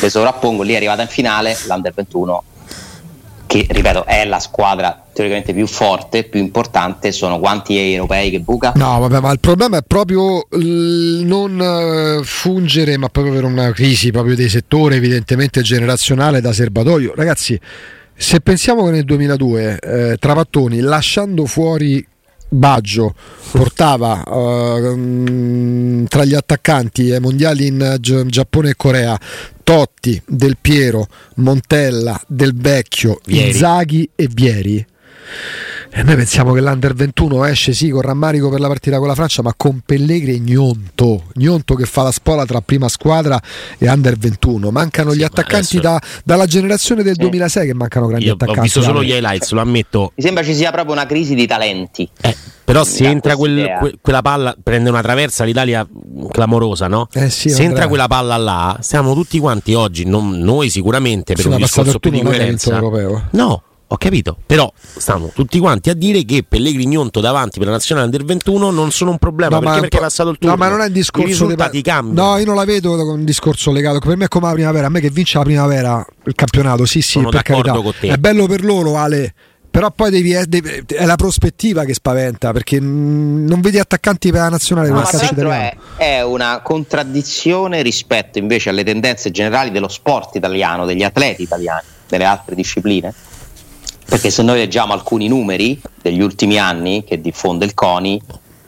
[0.00, 2.44] le sovrappongo, lì è arrivata in finale, l'under 21
[3.50, 8.74] che ripeto è la squadra teoricamente più forte, più importante, sono quanti europei che buca?
[8.76, 13.72] No, vabbè, ma il problema è proprio il non eh, fungere, ma proprio per una
[13.72, 17.12] crisi proprio dei settori, evidentemente generazionale da serbatoio.
[17.16, 17.58] Ragazzi,
[18.14, 22.06] se pensiamo che nel 2002 eh, Travattoni, lasciando fuori
[22.50, 23.14] Baggio
[23.52, 29.18] portava uh, tra gli attaccanti ai mondiali in Giappone e Corea
[29.62, 33.50] Totti, Del Piero, Montella, Del Vecchio, Vieri.
[33.50, 34.84] Inzaghi e Vieri.
[35.92, 39.14] E noi pensiamo che l'Under 21 esce sì con rammarico per la partita con la
[39.14, 41.24] Francia, ma con Pellegrini e Gnonto.
[41.34, 43.40] Gnonto che fa la spola tra prima squadra
[43.76, 44.70] e Under 21.
[44.70, 45.80] Mancano sì, gli attaccanti adesso...
[45.80, 47.22] da, dalla generazione del sì.
[47.22, 48.60] 2006 che mancano grandi Io attaccanti.
[48.60, 50.12] Ho visto solo gli highlights, lo ammetto.
[50.14, 52.08] Mi sembra ci sia proprio una crisi di talenti.
[52.20, 55.84] Eh, però se entra quel, que, quella palla, prende una traversa l'Italia
[56.30, 57.08] clamorosa, no?
[57.12, 61.42] Eh sì, se entra quella palla là, siamo tutti quanti oggi, non, noi sicuramente per
[61.42, 62.78] sì, un discorso più di coerenza.
[63.30, 63.62] No,
[63.92, 68.06] ho capito, però stanno tutti quanti a dire che Pellegrini Onto davanti per la nazionale
[68.06, 70.54] under 21 non sono un problema no, perché, perché è passato il turno.
[70.54, 71.90] No, ma non è un discorso I risultati de...
[71.90, 72.30] cambiano.
[72.30, 73.98] No, io non la vedo come un discorso legato.
[73.98, 77.02] Per me è come la primavera, a me che vince la primavera il campionato, sì,
[77.02, 77.72] sì, sono per carità.
[77.72, 78.08] Con te.
[78.10, 79.34] È bello per loro, Ale.
[79.68, 84.48] Però poi devi, devi, è la prospettiva che spaventa perché non vedi attaccanti per la
[84.48, 85.00] nazionale no,
[85.52, 91.84] è, è una contraddizione rispetto invece alle tendenze generali dello sport italiano, degli atleti italiani,
[92.08, 93.14] delle altre discipline
[94.10, 98.20] perché se noi leggiamo alcuni numeri degli ultimi anni che diffonde il CONI,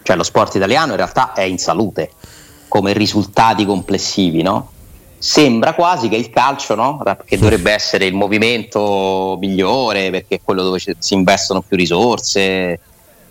[0.05, 2.13] cioè lo sport italiano in realtà è in salute
[2.69, 4.71] come risultati complessivi, no?
[5.19, 7.03] Sembra quasi che il calcio, no?
[7.25, 12.79] che dovrebbe essere il movimento migliore perché è quello dove si investono più risorse,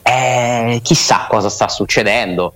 [0.03, 2.55] eh, chissà cosa sta succedendo.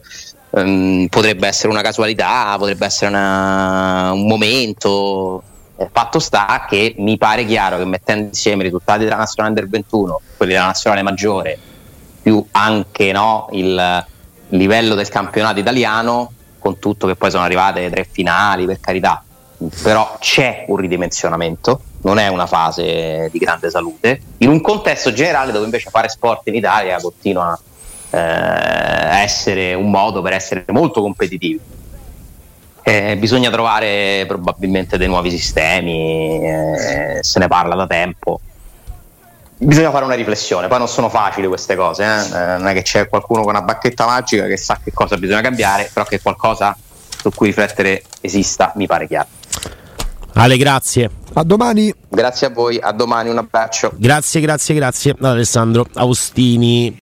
[0.50, 5.44] Um, potrebbe essere una casualità, potrebbe essere una, un momento,
[5.78, 9.70] eh, fatto sta che mi pare chiaro che mettendo insieme i risultati della nazionale under
[9.70, 11.58] 21, quelli della nazionale maggiore,
[12.22, 14.06] più anche no, il
[14.50, 19.24] livello del campionato italiano, con tutto che poi sono arrivate tre finali, per carità,
[19.82, 25.52] però c'è un ridimensionamento non è una fase di grande salute, in un contesto generale
[25.52, 27.60] dove invece fare sport in Italia continua
[28.12, 31.60] eh, a essere un modo per essere molto competitivi.
[32.88, 38.40] Eh, bisogna trovare probabilmente dei nuovi sistemi, eh, se ne parla da tempo.
[39.58, 42.08] Bisogna fare una riflessione, poi non sono facili queste cose, eh.
[42.08, 45.42] Eh, non è che c'è qualcuno con una bacchetta magica che sa che cosa bisogna
[45.42, 46.78] cambiare, però che qualcosa
[47.18, 49.30] su cui riflettere esista mi pare chiaro.
[50.34, 51.10] Ale, grazie.
[51.34, 51.92] A domani.
[52.08, 53.94] Grazie a voi, a domani, un abbraccio.
[53.96, 55.16] Grazie, grazie, grazie.
[55.22, 56.94] Alessandro Austini.